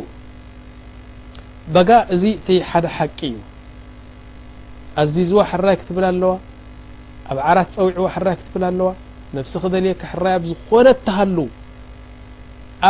በጋ 1.75 1.89
እዚ 2.13 2.23
እተይ 2.37 2.59
ሓደ 2.69 2.85
ሓቂ 2.97 3.19
እዩ 3.29 3.37
ኣዚዝዋ 5.01 5.41
ሕራይ 5.51 5.75
ክትብል 5.81 6.05
ኣለዋ 6.11 6.31
ኣብ 7.31 7.37
ዓራት 7.49 7.69
ፀዊዕዋ 7.77 8.07
ሕራይ 8.15 8.35
ክትብል 8.39 8.63
ኣለዋ 8.69 8.89
ነፍሲ 9.37 9.53
ክደልየካ 9.63 10.01
ሕራይ 10.13 10.33
ኣብ 10.37 10.45
ዝኾነ 10.49 10.87
ተሃሉ 11.07 11.37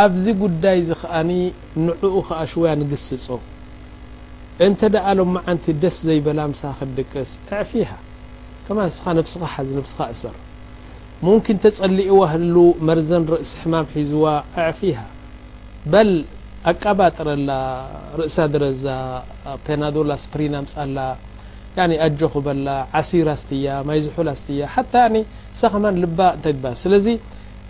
ኣብዚ 0.02 0.24
ጉዳይ 0.42 0.78
ዝኸኣኒ 0.88 1.30
ንዕኡ 1.86 2.14
ከኣሽወያ 2.28 2.72
ንግስፆ 2.82 3.26
እንተ 4.66 4.80
ደኣ 4.94 5.06
ሎም 5.18 5.30
መዓንቲ 5.36 5.66
ደስ 5.82 5.96
ዘይበላ 6.08 6.40
ምሰ 6.52 6.62
ክትድቅስ 6.78 7.30
ኣዕፊሃ 7.58 7.90
ከማ 8.66 8.78
ንስኻ 8.88 9.04
ነብስኻ 9.18 9.44
ሓዚ 9.54 9.68
ንብስኻ 9.78 10.00
እሰር 10.14 10.36
ሙምኪ 11.26 11.46
ተጸሊኡዋ 11.64 12.20
ህሉ 12.32 12.56
መርዘን 12.88 13.22
ርእሲ 13.32 13.50
ሕማም 13.62 13.86
ሒዝዋ 13.96 14.24
ኣዕፊሃ 14.64 14.98
ኣቀባጥረላ 16.70 17.50
ርእሳ 18.20 18.36
ድረዛ 18.54 18.84
ፔናዶላስፕሪናምፃላ 19.66 20.98
ኣጆኹበላ 22.06 22.68
ዓሲራ 23.00 23.28
ስትያ 23.42 23.66
ማይ 23.88 24.00
ዝሑላ 24.04 24.30
ስትያ 24.40 24.64
ሓታ 24.74 24.94
ሳኸማን 25.60 25.96
ልባ 26.02 26.18
እታይ 26.36 26.54
ትብ 26.56 26.64
ስለዚ 26.84 27.06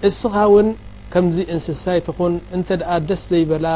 እስኻ 0.09 0.35
እውን 0.50 0.68
ከምዚ 1.12 1.38
እንስሳይትኹን 1.55 2.35
እንተ 2.57 2.68
ደስ 3.09 3.22
ዘይበላ 3.33 3.66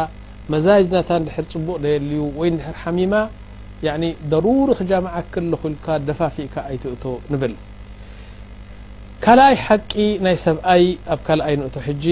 መዛጅናታ 0.54 1.08
እድሕር 1.20 1.46
ፅቡቅ 1.52 1.76
ዘየልዩ 1.84 2.18
ወይ 2.40 2.50
ድሕር 2.58 2.76
ሓሚማ 2.84 3.14
ደሩር 4.32 4.68
ክጃምዓ 4.78 5.14
ክለኩኢልካ 5.34 5.86
ደፋፊእካ 6.08 6.54
ኣይትእቶ 6.70 7.02
ንብል 7.32 7.54
ካልኣይ 9.24 9.56
ሓቂ 9.66 9.90
ናይ 10.26 10.36
ሰብኣይ 10.46 10.84
ኣብ 11.14 11.20
ካልኣይ 11.28 11.54
ንእቶ 11.60 11.74
ጂ 12.04 12.06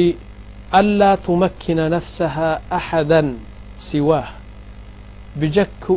አላ 0.79 1.03
ትመኪና 1.25 1.81
ነፍስሃ 1.95 2.37
አሓዳ 2.77 3.11
ሲዋህ 3.87 4.29
ብጀክኡ 5.41 5.95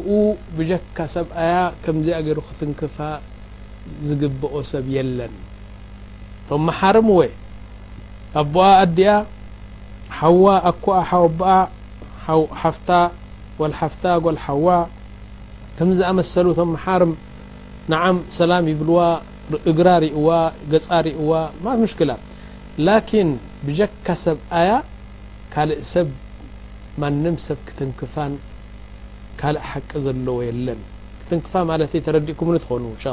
ብጀካ 0.58 0.98
ሰብኣያ 1.14 1.54
ከምዚ 1.84 2.08
አገይሩ 2.18 2.40
ክትንክፋ 2.50 2.98
ዝግብኦ 4.08 4.54
ሰብ 4.72 4.86
የለን 4.96 5.34
ቶም 6.50 6.62
መሓርም 6.70 7.08
ወ 7.18 7.24
ኣቦኣ 8.44 8.68
አዲኣ 8.84 9.14
ሓዋ 10.20 10.46
ኣኳ 10.72 10.86
ሓወበኣ 11.12 11.56
ሓፍታ 12.62 12.90
ጎልሓፍታ 13.60 14.06
ጎል 14.28 14.38
ሓዋ 14.46 14.68
ከምዝ 15.80 16.02
ኣመሰሉ 16.12 16.48
ቶም 16.62 16.70
መሓርም 16.76 17.14
ንዓም 17.94 18.20
ሰላም 18.40 18.66
ይብልዋ 18.74 19.00
እግራ 19.72 19.88
ርእዋ 20.08 20.30
ገፃ 20.74 20.88
ርእዋ 21.10 21.32
ማት 21.66 21.78
ምሽክላ 21.88 22.12
ብጀካ 23.66 24.08
ሰብኣያ 24.26 24.72
ካልእ 25.54 25.82
ሰብ 25.92 26.08
ማንም 27.02 27.36
ሰብ 27.46 27.58
ክትንክፋን 27.68 28.34
ካልእ 29.40 29.64
ሓቂ 29.70 29.90
ዘለዎ 30.06 30.38
የለን 30.48 30.82
ክትንክፋ 31.22 31.54
ማለት 31.72 31.94
ተረድእኩም 32.06 32.50
ትኾኑ 32.64 32.84
እንሻ 32.96 33.06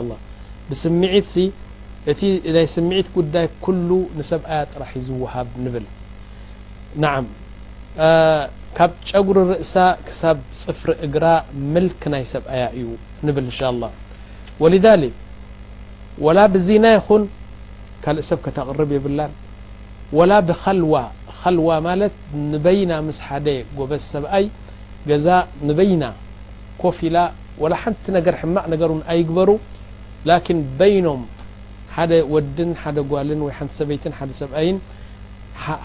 ብስምዒት 0.69 1.27
እቲ 2.13 2.21
ናይ 2.57 2.67
ስምዒት 2.75 3.09
ጉዳይ 3.17 3.47
ኩሉ 3.65 3.89
ንሰብኣያ 4.19 4.61
ጥራሕ 4.73 4.91
ዝወሃብ 5.07 5.49
ንብል 5.65 5.87
ንም 7.03 7.27
ካብ 8.79 8.91
ጨጉሪ 9.09 9.39
ርእሳ 9.51 9.75
ክሳብ 10.07 10.39
ፅፍሪ 10.61 10.91
እግራ 11.07 11.25
ምልክ 11.75 12.03
ናይ 12.15 12.25
ሰብኣያ 12.35 12.65
እዩ 12.79 12.87
ንብል 13.27 13.45
ንሻ 13.51 13.59
ላ 13.83 13.91
ወሊሊክ 14.63 15.15
ወላ 16.27 16.39
ብዚና 16.57 16.85
ይኹን 16.97 17.25
ካልእ 18.05 18.27
ሰብ 18.31 18.39
ከተቅርብ 18.47 18.91
ይብላን 18.97 19.33
وላ 20.17 20.35
ب 20.49 20.53
ዋ 21.67 21.71
ማለት 21.89 22.13
ንበيና 22.53 22.93
ምስ 23.07 23.19
ጎበዝ 23.79 24.03
ሰብአይ 24.15 24.45
ገዛ 25.09 25.27
ንበيና 25.69 26.05
كፍ 26.81 26.99
ኢላ 27.07 27.17
و 27.63 27.65
ሓንቲ 27.83 28.05
ገር 28.27 28.35
ሕማቅ 28.43 28.65
ነገር 28.75 28.91
ኣይግበሩ 29.13 29.51
لكن 30.31 30.57
بይنም 30.81 31.21
ሓደ 31.97 32.13
ወድን 32.35 32.71
ጓልን 33.13 33.41
ወ 33.47 33.49
ቲ 33.59 33.77
ሰበይት 33.81 34.03
ሰብአይ 34.43 34.69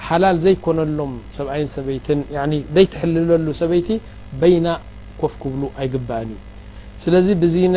ሓላል 0.08 0.38
ዘيكነሎም 0.46 1.12
ብ 1.34 1.76
ሰት 1.76 2.08
ዘتحልለሉ 2.76 3.48
ሰበይቲ 3.62 3.90
بيና 4.42 4.68
كፍ 5.20 5.34
كብሉ 5.42 5.62
ኣይقብአن 5.82 6.30
እዩ 6.34 6.38
ስለዚ 7.04 7.28
ብዚነ 7.44 7.76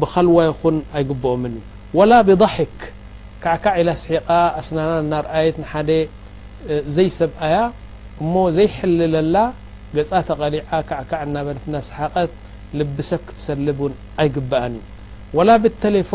بخልዋ 0.00 0.38
ይን 0.60 0.76
ኣይقብኦም 0.96 1.42
وላ 1.98 2.12
بضحክ 2.28 2.76
كعكع 3.46 3.72
إل 3.80 3.90
سق 4.02 4.26
سن 4.66 4.78
ي 5.94 5.98
زي 6.96 7.06
سبي 7.18 7.54
م 8.20 8.34
زيحلل 8.56 9.36
ق 10.26 10.28
غلع 10.40 10.64
كعكع 10.90 11.20
نبن 11.36 11.58
سحقت 11.88 12.30
لبسب 12.78 13.20
كتسلب 13.28 13.80
يقبأن 14.26 14.74
ي 14.76 14.80
ولا 15.36 15.54
بلتف 15.62 16.12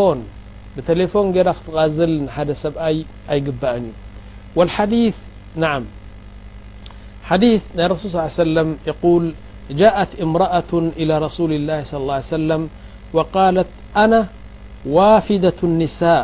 بتلفون 0.75 1.27
تغزل 1.67 2.11
ن 2.23 2.49
سبي 2.63 2.95
يقبأني 3.37 3.91
واليث 4.57 5.17
ع 7.31 7.35
يث 7.51 7.65
رسول 7.91 8.09
صلى 8.13 8.25
عي 8.39 8.45
سلم 8.45 8.69
يقول 8.91 9.23
جاءت 9.81 10.11
امرأة 10.25 10.71
إلى 11.01 11.13
رسول 11.27 11.51
الله 11.59 11.79
صى 11.89 11.95
الله 12.01 12.15
عيه 12.19 12.29
سلم 12.43 12.61
وقالت 13.15 13.69
أنا 14.03 14.21
وافدة 14.97 15.59
النساء 15.69 16.23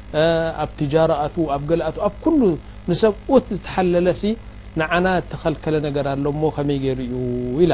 ኣብ 0.63 0.69
ትጃሮኣቱ 0.79 1.35
ኣብ 1.55 1.61
ገላኣቱ 1.71 1.97
ኣብ 2.07 2.15
ኩሉ 2.23 2.41
ንሰብኡት 2.89 3.45
ዝተሓለለሲ 3.57 4.23
ንዓና 4.79 5.07
ተኸልከለ 5.31 5.75
ነገርኣሎ 5.87 6.25
ሞ 6.41 6.45
ከመይ 6.55 6.77
ገይሩ 6.85 6.99
እዩ 7.05 7.13
ኢላ 7.65 7.73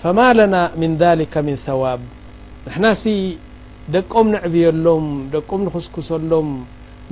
ፈማ 0.00 0.18
ለና 0.38 0.54
ምን 0.80 0.92
ሊከ 1.20 1.34
ምን 1.46 1.56
ثዋብ 1.66 2.00
ንሕናሲ 2.66 3.04
ደቆም 3.94 4.26
ንዕብየሎም 4.34 5.06
ደቆም 5.34 5.60
ንክስኩሰሎም 5.66 6.48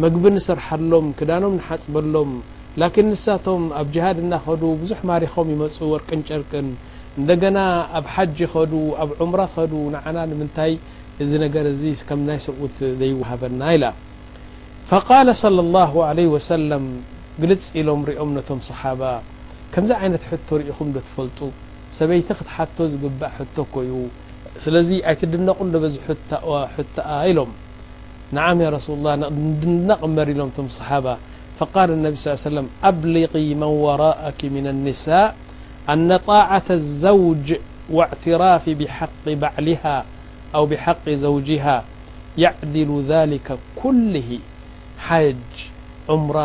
መግቢ 0.05 0.25
ንሰርሐሎም 0.37 1.07
ክዳኖም 1.19 1.55
ንሓፅበሎም 1.61 2.33
ላኪን 2.81 3.07
ንሳቶም 3.13 3.63
ኣብ 3.81 3.87
ጅሃድ 3.95 4.19
እናኸዱ 4.25 4.63
ብዙሕ 4.81 4.99
ማሪኾም 5.11 5.51
ይመፁ 5.55 5.77
ወርቅን 5.93 6.21
ጨርቅን 6.29 6.69
እንደገና 7.21 7.59
ኣብ 8.01 8.07
ሓጅ 8.15 8.37
ይከዱ 8.45 8.73
ኣብ 9.05 9.11
ዑምሮ 9.25 9.41
ከዱ 9.55 9.73
ንዓና 9.95 10.17
ንምንታይ 10.33 10.73
እዚ 11.25 11.31
ነገር 11.45 11.67
ዚ 11.81 11.95
ከም 12.11 12.21
ናይ 12.29 12.39
ሰብኡት 12.49 12.77
ዘይወሃበና 13.03 13.63
ኢላ 13.77 13.87
فقال 14.87 15.37
صلى 15.37 15.61
الله 15.61 16.05
عليه 16.05 16.27
وسلم 16.27 17.03
قل 17.43 17.59
لم 17.75 18.05
رم 18.07 18.39
نم 18.51 18.59
صحاب 18.71 19.03
كمز 19.75 19.93
عن 20.01 20.11
ح 20.25 20.27
ر 20.53 20.61
فل 21.17 21.53
سيت 21.99 22.29
تح 22.41 22.57
قب 22.77 23.61
كي 23.75 23.91
ل 24.73 25.17
تدنق 25.21 25.59
الم 27.07 27.51
نعم 28.37 28.57
ي 28.65 28.69
رسول 28.77 28.95
الله 28.99 29.13
نقر 29.91 30.29
صحب 30.79 31.07
فقال 31.59 31.89
النب 31.97 32.15
صى 32.23 32.31
ه 32.33 32.37
سلم 32.51 32.67
أبلغي 32.91 33.47
من 33.61 33.71
وراءك 33.87 34.41
من 34.57 34.65
النساء 34.75 35.29
أن 35.93 36.11
طاعة 36.31 36.69
الزوج 36.79 37.49
واعتراف 37.97 38.65
بحق 38.81 39.25
بعلها 39.43 39.97
أو 40.57 40.63
بحق 40.71 41.05
زوجها 41.25 41.77
يعدل 42.45 42.91
ذلك 43.15 43.49
كله 43.83 44.31
ሓጅ 45.09 45.55
ዑምራ 46.15 46.39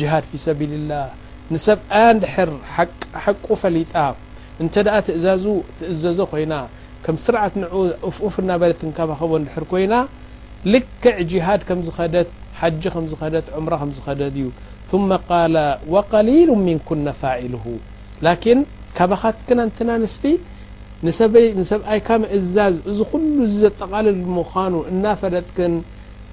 ጅሃድ 0.00 0.24
ፊ 0.32 0.40
ሰቢል 0.46 0.72
ላ 0.90 1.00
ንሰብኣያ 1.54 2.04
ንድሕር 2.18 2.50
ሓቁ 3.24 3.44
ፈሊጣ 3.62 3.94
እንተ 4.62 4.74
ኣ 4.96 4.98
ትእዙ 5.06 5.24
ትእዘዘ 5.78 6.18
ኮይና 6.32 6.54
ከም 7.04 7.16
ስርዓት 7.24 7.54
ን 7.60 7.64
ፍኡፍ 8.16 8.34
እና 8.42 8.50
በለትንከባኸቦ 8.62 9.30
ንድሕር 9.44 9.64
ኮይና 9.72 9.94
ልክዕ 10.72 11.14
ጅሃድ 11.30 11.62
ከም 11.68 11.80
ዝኸደት 11.86 12.28
ሓጅ 12.60 12.82
ከም 12.94 13.06
ዝኸደት 13.12 13.46
ም 13.64 13.66
ከም 13.80 13.90
ዝኸደድ 13.96 14.34
እዩ 14.40 14.48
ثመ 14.90 15.10
ቃለ 15.28 15.56
ወቀሊሉ 15.94 16.48
ምን 16.66 16.78
ኩነ 16.88 17.06
ፋዒልሁ 17.20 17.64
ላኪን 18.26 18.60
ከባኻትክና 18.96 19.60
ንትናንስቲ 19.68 20.24
ንሰብኣይ 21.60 22.00
ካ 22.06 22.10
መእዛዝ 22.22 22.76
እዚ 22.90 22.98
ኩሉ 23.10 23.36
ዘጠቃልምዃኑ 23.60 24.74
እናፈለጥክን 24.92 25.74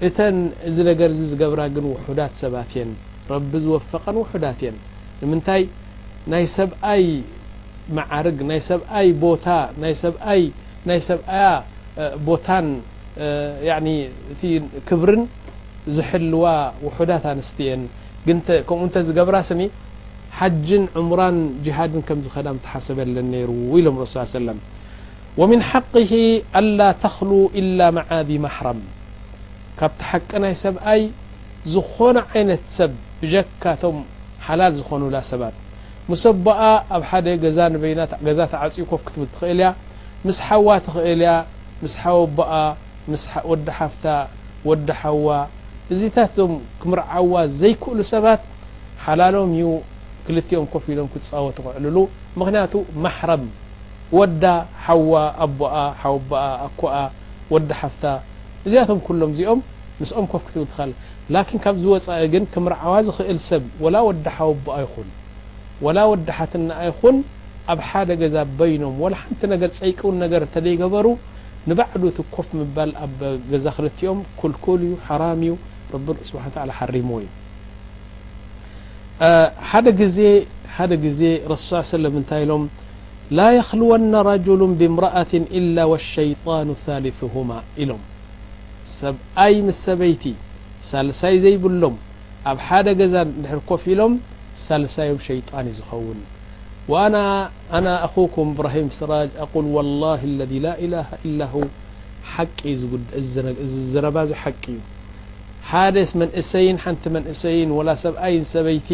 እተን 0.06 0.36
እዚ 0.68 0.76
ነገር 0.88 1.10
ዚ 1.16 1.20
ዝገብራ 1.30 1.62
ግን 1.76 1.84
ውሑዳት 1.92 2.34
ሰባት 2.42 2.70
የን 2.78 2.90
ረቢ 3.30 3.52
ዝወፈቀን 3.64 4.16
ውሑዳት 4.20 4.58
እየን 4.62 4.76
ንምንታይ 5.22 5.62
ናይ 6.32 6.44
ሰብኣይ 6.58 7.02
መዓርግ 7.96 8.38
ናይ 8.50 8.60
ሰብኣይ 8.70 9.08
ቦታ 9.24 9.46
ናይ 9.82 10.96
ሰብኣ 11.08 11.26
ቦታን 12.28 12.66
እ 14.46 14.52
ክብርን 14.90 15.22
ዝሕልዋ 15.96 16.44
ውሑዳት 16.86 17.24
ኣንስት 17.32 17.58
የን 17.68 17.82
ግከምኡ 18.28 18.80
እንተ 18.86 18.96
ዝገብራ 19.08 19.36
ስኒ 19.48 19.62
ሓጅን 20.38 20.84
ዕምራን 21.00 21.36
ጅሃድን 21.66 22.02
ከም 22.10 22.18
ዝከዳም 22.26 22.58
ትሓሰብለን 22.66 23.28
ነይሩ 23.34 23.50
ኢሎም 23.80 23.96
ረሱ 24.04 24.14
ለም 24.46 24.58
ወምን 25.42 25.60
ሓق 25.72 25.94
አላ 26.62 26.78
ተክሉ 27.04 27.30
ኢላ 27.62 27.80
መዓዲ 27.98 28.30
ማሕረም 28.46 28.80
ካብቲ 29.80 29.98
ሓቂ 30.12 30.30
ናይ 30.44 30.54
ሰብኣይ 30.64 31.02
ዝኾነ 31.72 32.16
ዓይነት 32.32 32.62
ሰብ 32.78 32.90
ብጀካቶም 33.20 33.96
ሓላል 34.46 34.72
ዝኾኑላ 34.78 35.16
ሰባት 35.32 35.54
ምስ 36.10 36.22
ኣቦኣ 36.32 36.60
ኣብ 36.96 37.02
ሓደ 37.10 37.26
ገዛ 37.44 37.58
ንበይናገዛ 37.74 38.38
ተዓፅኡ 38.52 38.84
ኮፍ 38.90 39.00
ክትብል 39.06 39.28
ትኽእል 39.34 39.60
ያ 39.64 39.68
ምስ 40.26 40.38
ሓዋ 40.46 40.68
ትኽእል 40.86 41.20
ያ 41.28 41.32
ምስ 41.82 41.92
ሓወቦኣ 42.02 42.52
ወዲ 43.50 43.66
ሓፍታ 43.78 44.04
ወዳ 44.68 44.88
ሓዋ 45.02 45.26
እዚታት 45.94 46.30
ዞም 46.38 46.52
ክምርዓዋ 46.80 47.32
ዘይክእሉ 47.60 47.98
ሰባት 48.14 48.40
ሓላሎም 49.04 49.52
እዩ 49.58 49.68
ክልትኦም 50.26 50.66
ኮፍ 50.72 50.84
ኢሎም 50.92 51.08
ክትፃወ 51.14 51.46
ትክዕልሉ 51.58 51.96
ምክንያቱ 52.40 52.72
ማሕረም 53.04 53.44
ወዳ 54.18 54.44
ሓዋ 54.86 55.12
ኣቦኣ 55.46 55.74
ሓወቦኣ 56.02 56.44
ኣኳኣ 56.66 56.96
ወዲ 57.54 57.68
ሓፍታ 57.80 58.04
እዚኣቶም 58.66 58.98
ኩሎም 59.06 59.30
እዚኦም 59.34 59.60
ንስኦም 60.00 60.26
ኮፍ 60.32 60.42
ክትቡ 60.46 60.62
ትኸል 60.70 60.90
ላኪን 61.34 61.58
ካብ 61.64 61.76
ዝወፀኢ 61.82 62.24
ግን 62.32 62.44
ክምርዓዋ 62.52 62.94
ዝክእል 63.08 63.38
ሰብ 63.48 63.62
ወላ 63.84 63.96
ወድሓዊ 64.08 64.48
ኣቦኣ 64.54 64.76
ይኹን 64.84 65.08
ወላ 65.86 65.98
ወድሓትናኣ 66.12 66.80
ይኹን 66.90 67.16
ኣብ 67.72 67.80
ሓደ 67.88 68.08
ገዛ 68.22 68.36
በይኖም 68.58 68.94
ወላ 69.04 69.14
ሓንቲ 69.22 69.40
ነገር 69.54 69.70
ፀይቅውን 69.78 70.16
ነገር 70.24 70.42
እተ 70.46 70.54
ዘይገበሩ 70.66 71.06
ንባዕዱ 71.70 72.02
እቲ 72.12 72.18
ኮፍ 72.36 72.48
ምባል 72.60 72.90
ኣብ 73.04 73.18
ገዛ 73.52 73.66
ክልትኦም 73.76 74.20
ኩልኩል 74.40 74.80
እዩ 74.88 74.92
ሓራም 75.08 75.40
እዩ 75.46 75.54
ረብ 75.94 76.06
ስብሓ 76.30 76.44
ሓሪምዎ 76.78 77.16
እዩ 77.22 77.26
ደግዜ 79.88 80.18
ሓደ 80.74 80.92
ግዜ 81.06 81.20
ረሱ 81.52 81.68
ስ 81.70 81.88
ሰለም 81.94 82.12
ምንታይ 82.18 82.42
ኢሎም 82.46 82.62
ላ 83.38 83.48
የክልወና 83.58 84.14
ረጅሉ 84.30 84.60
ብምራአትን 84.82 85.44
እላ 85.60 85.76
ወሸይጣኑ 85.94 86.68
ثልፍሁማ 86.86 87.50
ኢሎም 87.82 88.00
ሰብኣይ 88.98 89.54
ምስ 89.66 89.78
ሰበይቲ 89.86 90.24
ሳልሳይ 90.90 91.36
ዘይብሎም 91.44 91.96
ኣብ 92.50 92.58
ሓደ 92.66 92.86
ገዛ 93.00 93.14
ድር 93.44 93.60
ኮፍ 93.70 93.82
ኢሎም 93.92 94.12
ሳልሳዮም 94.66 95.18
ሸይጣን 95.26 95.66
ዩ 95.70 95.72
ዝኸውን 95.78 96.20
ና 97.14 97.88
ኣኩም 98.06 98.48
እብራሂም 98.54 98.88
ስራጅ 98.98 99.28
ኣል 99.44 99.66
ወላه 99.76 100.20
ለذ 100.38 100.52
ላ 100.64 100.72
إላ 100.84 100.94
ኢላ 101.30 101.40
ቂዝረባዝ 102.58 104.30
ሓቂ 104.42 104.62
እዩ 104.74 104.80
ሓደ 105.70 105.96
መንእሰይን 106.22 106.78
ሓንቲ 106.84 107.04
መንእሰይን 107.16 107.70
ወላ 107.78 107.88
ሰብኣይን 108.04 108.44
ሰበይቲ 108.52 108.88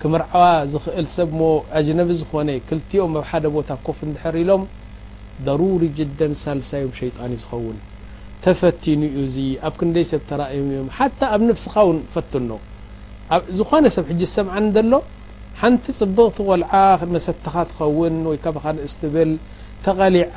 ክምርዓ 0.00 0.34
ዝክእል 0.72 1.06
ሰብሞ 1.18 1.40
አጅነብ 1.80 2.08
ዝኮነ 2.20 2.48
ክልቲኦም 2.68 3.12
ኣብ 3.22 3.26
ሓደ 3.30 3.44
ቦታ 3.56 3.68
ኮፍ 3.88 3.98
ንድሕር 4.10 4.36
ኢሎም 4.44 4.64
ضሩሪ 5.48 5.82
ጅደ 6.00 6.20
ሳልሳዮም 6.44 6.92
ሸይጣን 7.00 7.30
እዩ 7.36 7.40
ዝኸውን 7.44 7.78
ተፈቲን 8.46 9.00
ኡ 9.20 9.22
ዚ 9.34 9.44
ኣብ 9.68 9.74
ክንደይ 9.78 10.04
ሰብ 10.10 10.20
ተራእዮም 10.30 10.66
እዮም 10.72 10.88
ሓታ 10.96 11.20
ኣብ 11.34 11.40
ንብስኻ 11.46 11.74
እውን 11.84 11.96
ፈትኖ 12.12 12.50
ዝኾነ 13.58 13.84
ሰብ 13.94 14.04
ሕጅ 14.10 14.20
ዝሰምዓ 14.24 14.54
ዘሎ 14.76 14.92
ሓንቲ 15.60 15.84
ፅብቕትቆልዓ 16.00 16.72
ክመሰተኻ 17.00 17.54
ትኸውን 17.70 18.16
ወይካ 18.30 18.44
ካስትብል 18.66 19.30
ተቀሊዓ 19.86 20.36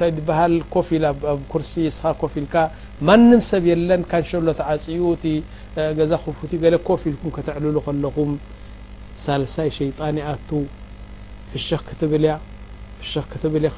ታ 0.00 0.10
በሃል 0.28 0.54
ኮፊኣብ 0.74 1.16
ኩርሲ 1.52 1.72
እስኻ 1.92 2.04
ኮፊልካ 2.24 2.54
ማንም 3.08 3.40
ሰብ 3.50 3.64
የለን 3.70 4.02
ካንሸሎ 4.12 4.46
ትዓፅኡ 4.60 5.08
ገዛ 6.00 6.12
ክፉት 6.26 6.52
ገለ 6.64 6.74
ኮፍ 6.90 7.02
ልኩም 7.14 7.32
ከተዕልሉ 7.38 7.76
ከለኹም 7.88 8.30
ሳልሳይ 9.24 9.68
ሸይጣን 9.80 10.16
ኣቱ 10.34 10.50
ሕሸኽ 11.54 11.82
ክትብልያ 11.88 12.32
ሸክ 13.12 13.26
ክትብል 13.32 13.64
ኻ 13.74 13.76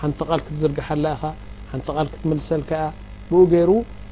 ሓንቲ 0.00 0.18
ቃል 0.28 0.40
ክትዝርግሓላ 0.46 1.04
ኢኻ 1.16 1.24
ሓንቲ 1.72 1.86
ቃል 1.96 2.08
ክትምልሰል 2.12 2.62
ከ 2.70 2.80
ብኡ 3.30 3.40
ገይሩ 3.52 3.70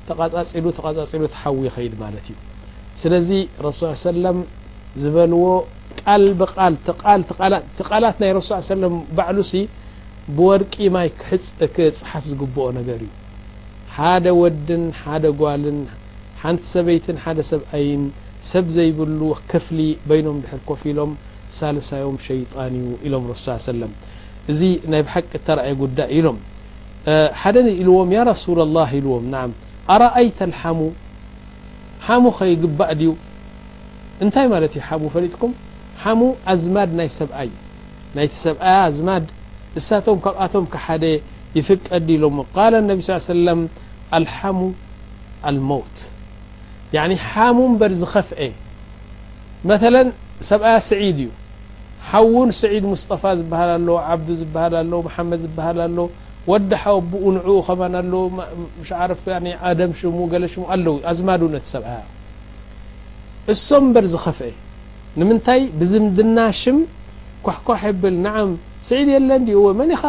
ተቃፃፂሉ 0.09 0.65
ተፃፂሉ 0.79 1.23
ትሓዊ 1.35 1.65
ኸይድ 1.77 1.95
ማለት 2.03 2.27
እዩ 2.33 2.37
ስለዚ 3.03 3.29
ረሱ 3.67 3.81
ሰለም 4.09 4.39
ዝበልዎ 5.03 5.45
ቃል 6.03 6.25
ብል 6.41 6.75
ትልትላት 6.87 7.65
ትቃላት 7.79 8.17
ናይ 8.23 8.31
ረሱ 8.39 8.49
ሰለም 8.75 8.95
ባዕሉ 9.19 9.39
ሲ 9.51 9.55
ብወርቂ 10.37 10.75
ማይ 10.97 11.09
ክሕፅክፅሓፍ 11.21 12.25
ዝግብኦ 12.31 12.67
ነገር 12.79 13.01
እዩ 13.07 13.13
ሓደ 13.97 14.27
ወድን 14.43 14.85
ሓደ 15.03 15.25
ጓልን 15.43 15.79
ሓንቲ 16.43 16.63
ሰበይትን 16.75 17.19
ሓደ 17.25 17.39
ሰብኣይን 17.53 18.03
ሰብ 18.51 18.67
ዘይብሉ 18.77 19.21
ክፍሊ 19.53 19.79
በይኖም 20.09 20.37
ድሕር 20.45 20.61
ኮፍ 20.71 20.83
ኢሎም 20.91 21.13
ሳልሳዮም 21.59 22.17
ሸይጣን 22.27 22.75
እዩ 22.81 22.87
ኢሎም 23.09 23.25
ረሱ 23.33 23.45
ሰለም 23.71 23.93
እዚ 24.53 24.61
ናይ 24.93 25.03
ብሓቂ 25.07 25.31
እተርእይ 25.41 25.75
ጉዳይ 25.85 26.09
ኢሎም 26.19 26.39
ሓደ 27.43 27.57
ኢልዎም 27.81 28.11
ያ 28.17 28.21
رሱላ 28.33 28.59
لላه 28.71 28.89
ኢልዎም 28.99 29.25
ና 29.33 29.43
ኣረአይቲ 29.95 30.39
ልሓሙ 30.53 30.81
ሓሙ 32.07 32.25
ከይግባእ 32.39 32.93
ድዩ 33.01 33.11
እንታይ 34.25 34.47
ማለት 34.55 34.73
እዩ 34.77 34.83
ሓሙ 34.89 35.03
ፈጥኩም 35.15 35.53
ሓሙ 36.03 36.21
ኣዝማድ 36.55 36.91
ናይ 36.99 37.09
ሰብአ 37.21 37.37
እዩ 37.47 37.53
ናይቲ 38.17 38.33
ሰብኣ 38.47 38.65
ዝማድ 38.97 39.25
እሳቶም 39.79 40.19
ካብኣቶም 40.25 40.65
ሓደ 40.87 41.05
ይፍቀዲ 41.59 42.09
ኢሎም 42.19 42.37
قል 42.57 42.75
ነብ 42.91 42.99
ስ 43.07 43.23
ሰለም 43.31 43.61
ኣልሓሙ 44.19 44.59
አልሞውት 45.51 45.97
ሓሙ 47.31 47.57
ምበር 47.73 47.93
ዝኸፍአ 48.03 48.41
መለ 49.71 49.95
ሰብኣ 50.51 50.69
ስዒድ 50.91 51.19
እዩ 51.25 51.31
ሓውን 52.11 52.49
ስዒድ 52.61 52.85
ሙስጠፋ 52.93 53.23
ዝበሃል 53.41 53.71
ኣሎ 53.79 53.89
ዓብዱ 54.11 54.29
ዝበሃል 54.43 54.75
ሎ 54.93 54.99
መድ 55.31 55.41
ዝበሃል 55.47 55.79
ኣሎ 55.87 55.97
ወዲሓ 56.51 56.85
ብኡንዑኡ 57.13 57.55
ከሎ 57.69 58.19
ርፍ 59.13 59.25
ደም 59.79 59.93
ሽሙ 60.01 60.19
ለ 60.43 60.49
ሽ 60.53 60.65
ኣለው 60.75 60.97
ኣዝማድነሰብ 61.13 61.85
እሶም 63.53 63.87
በሪ 63.95 64.07
ዝኸፍአ 64.15 64.53
ንምንታይ 65.21 65.61
ብዝምድና 65.81 66.39
ሽም 66.61 66.79
ኳሕኳሕ 67.47 67.83
ብል 68.03 68.17
ንዓም 68.27 68.51
ስዒድ 68.89 69.09
የለን 69.15 69.43
ድዩ 69.49 69.61
መኒኻ 69.81 70.03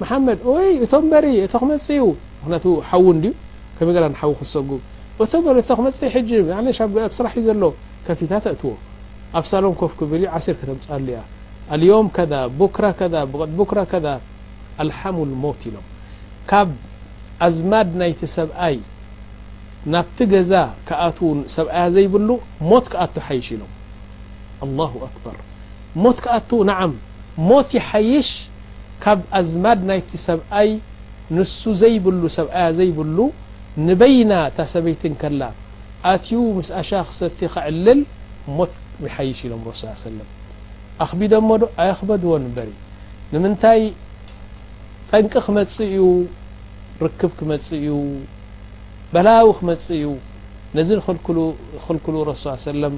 መሓመድ 0.00 0.38
ይ 0.64 0.70
እቶም 0.86 1.04
በሪ 1.12 1.26
እቶ 1.46 1.52
ክመፅዩ 1.62 2.00
ምክንያቱ 2.40 2.66
ሓዉ 2.90 3.04
ድዩ 3.24 3.32
ከመይ 3.76 3.94
ገላ 3.96 4.06
ሓው 4.22 4.32
ክሰጉም 4.40 4.82
እቶሪ 5.26 5.56
እቶ 5.64 5.70
ክመፅኢ 5.80 6.08
ሕ 6.14 6.16
ስራሕ 7.18 7.32
እዩ 7.42 7.44
ዘሎ 7.50 7.64
ከፊታ 8.06 8.32
ተእትዎ 8.46 8.70
ኣብ 9.40 9.44
ሳሎም 9.52 9.74
ኮፍ 9.80 9.92
ክብል 10.00 10.22
ዓ0ር 10.36 10.56
ተምፃሉ 10.68 11.06
እያ 11.14 11.20
ኣልዮም 11.74 12.06
ከ 12.16 12.28
ቡኩ 12.60 12.76
ቡኩ 13.58 13.70
ከ 13.92 14.04
አልሓሙሞት 14.84 15.62
ኢሎም 15.68 15.86
ካብ 16.50 16.70
አዝማድ 17.46 17.88
ናይቲ 18.02 18.20
ሰብኣይ 18.38 18.76
ናብቲ 19.92 20.18
ገዛ 20.32 20.52
ከኣት 20.88 21.18
ሰብኣያ 21.56 21.84
ዘይብሉ 21.96 22.28
ሞት 22.70 22.86
ክኣቱ 22.92 23.14
ሓይሽ 23.26 23.46
ኢሎም 23.56 23.72
ላሁ 24.80 24.92
ኣክበር 25.08 25.36
ሞት 26.04 26.18
ክኣቱ 26.24 26.50
ንዓም 26.70 26.92
ሞት 27.50 27.70
ይሓይሽ 27.78 28.28
ካብ 29.04 29.20
ኣዝማድ 29.40 29.80
ናይቲ 29.90 30.10
ሰብኣይ 30.28 30.70
ንሱ 31.36 31.60
ዘይብሉ 31.82 32.22
ሰብኣያ 32.38 32.66
ዘይብሉ 32.78 33.18
ንበይና 33.88 34.32
እታ 34.50 34.58
ሰበይቲን 34.74 35.14
ከላ 35.22 35.42
ኣትዩ 36.12 36.38
ምስ 36.56 36.68
አሻ 36.80 36.90
ክሰቲ 37.08 37.40
ክዕልል 37.54 38.00
ሞት 38.60 38.72
ይሓይሽ 39.06 39.38
ኢሎም 39.46 39.60
ረሱ 39.70 39.80
ሰለም 40.06 40.28
ኣክቢዶ 41.04 41.32
ሞ 41.50 41.52
ዶ 41.62 41.66
ኣያክበድዎ 41.82 42.30
በር 42.56 42.70
ም 43.44 43.46
ጠንቂ 45.16 45.32
ክመፅ 45.46 45.72
እዩ 45.86 45.96
ርክብ 47.06 47.32
ክመፅ 47.38 47.64
እዩ 47.78 47.86
በላዊ 49.14 49.48
ክመፅ 49.58 49.82
እዩ 49.96 50.04
ነዚ 50.78 50.88
ንክልክሉ 51.00 52.14
ረስ 52.28 52.42
ሰለም 52.68 52.94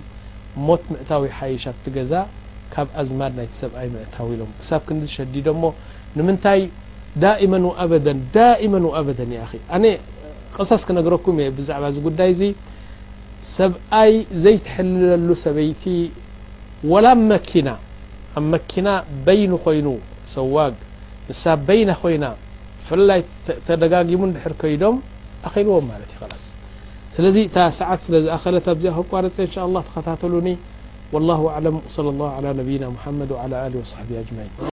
ሞት 0.67 0.83
ምእታዊ 0.93 1.23
ሓይሽ 1.39 1.65
ት 1.85 1.95
ገዛ 1.97 2.13
ካብ 2.75 2.87
ኣዝማድ 3.03 3.33
ናይቲ 3.39 3.53
ሰብኣይ 3.63 3.89
ምእታው 3.95 4.29
ኢሎም 4.35 4.51
ክሳብ 4.61 4.83
ክንዲዝሸዲዶ 4.89 5.49
ሞ 5.63 5.73
ንምንታይ 6.19 6.61
ዳእመን 7.25 7.65
ወኣበደን 7.71 8.19
ዳእመን 8.39 8.85
ወኣበደን 8.91 9.33
ይአ 9.37 9.47
ኣነ 9.77 9.85
ቅሳስ 10.57 10.83
ክነግረኩም 10.89 11.37
እየ 11.43 11.51
ብዛዕባ 11.59 11.85
እዚ 11.93 11.99
ጉዳይ 12.07 12.31
እዚ 12.39 12.43
ሰብኣይ 13.59 14.13
ዘይትሕልለሉ 14.47 15.29
ሰበይቲ 15.45 15.83
ወላ 16.95 17.07
ብ 17.21 17.29
መኪና 17.35 17.69
ኣብ 18.39 18.45
መኪና 18.57 18.87
በይኒ 19.27 19.53
ኮይኑ 19.67 19.89
ሰዋግ 20.39 20.75
ንሳ 21.31 21.43
በይና 21.67 21.91
ኮይና 22.01 22.25
ብፈላይ 22.79 23.21
ተደጋጊሙ 23.69 24.21
ድሕር 24.35 24.55
ከይዶም 24.63 24.97
ኣኸልዎም 25.49 25.87
ማለት 25.93 26.11
ይላስ 26.17 26.45
ስለዚ 27.17 27.37
ታ 27.55 27.71
ሰዓት 27.79 28.01
ስለዚ 28.09 28.27
ኸለት 28.45 28.67
ኣብዚኣ 28.75 28.93
ክቋርፂ 29.05 29.35
ሻ 29.57 29.57
له 29.75 29.83
ተከታተሉኒ 29.89 30.49
ولله 31.15 31.41
عለም 31.57 31.77
وصى 31.87 32.01
الله 32.15 32.29
على 32.37 32.49
ነብይና 32.61 32.85
محመድ 32.97 33.29
وعلى 33.35 33.57
له 33.73 33.79
وصብ 33.83 34.09
ጅعን 34.27 34.74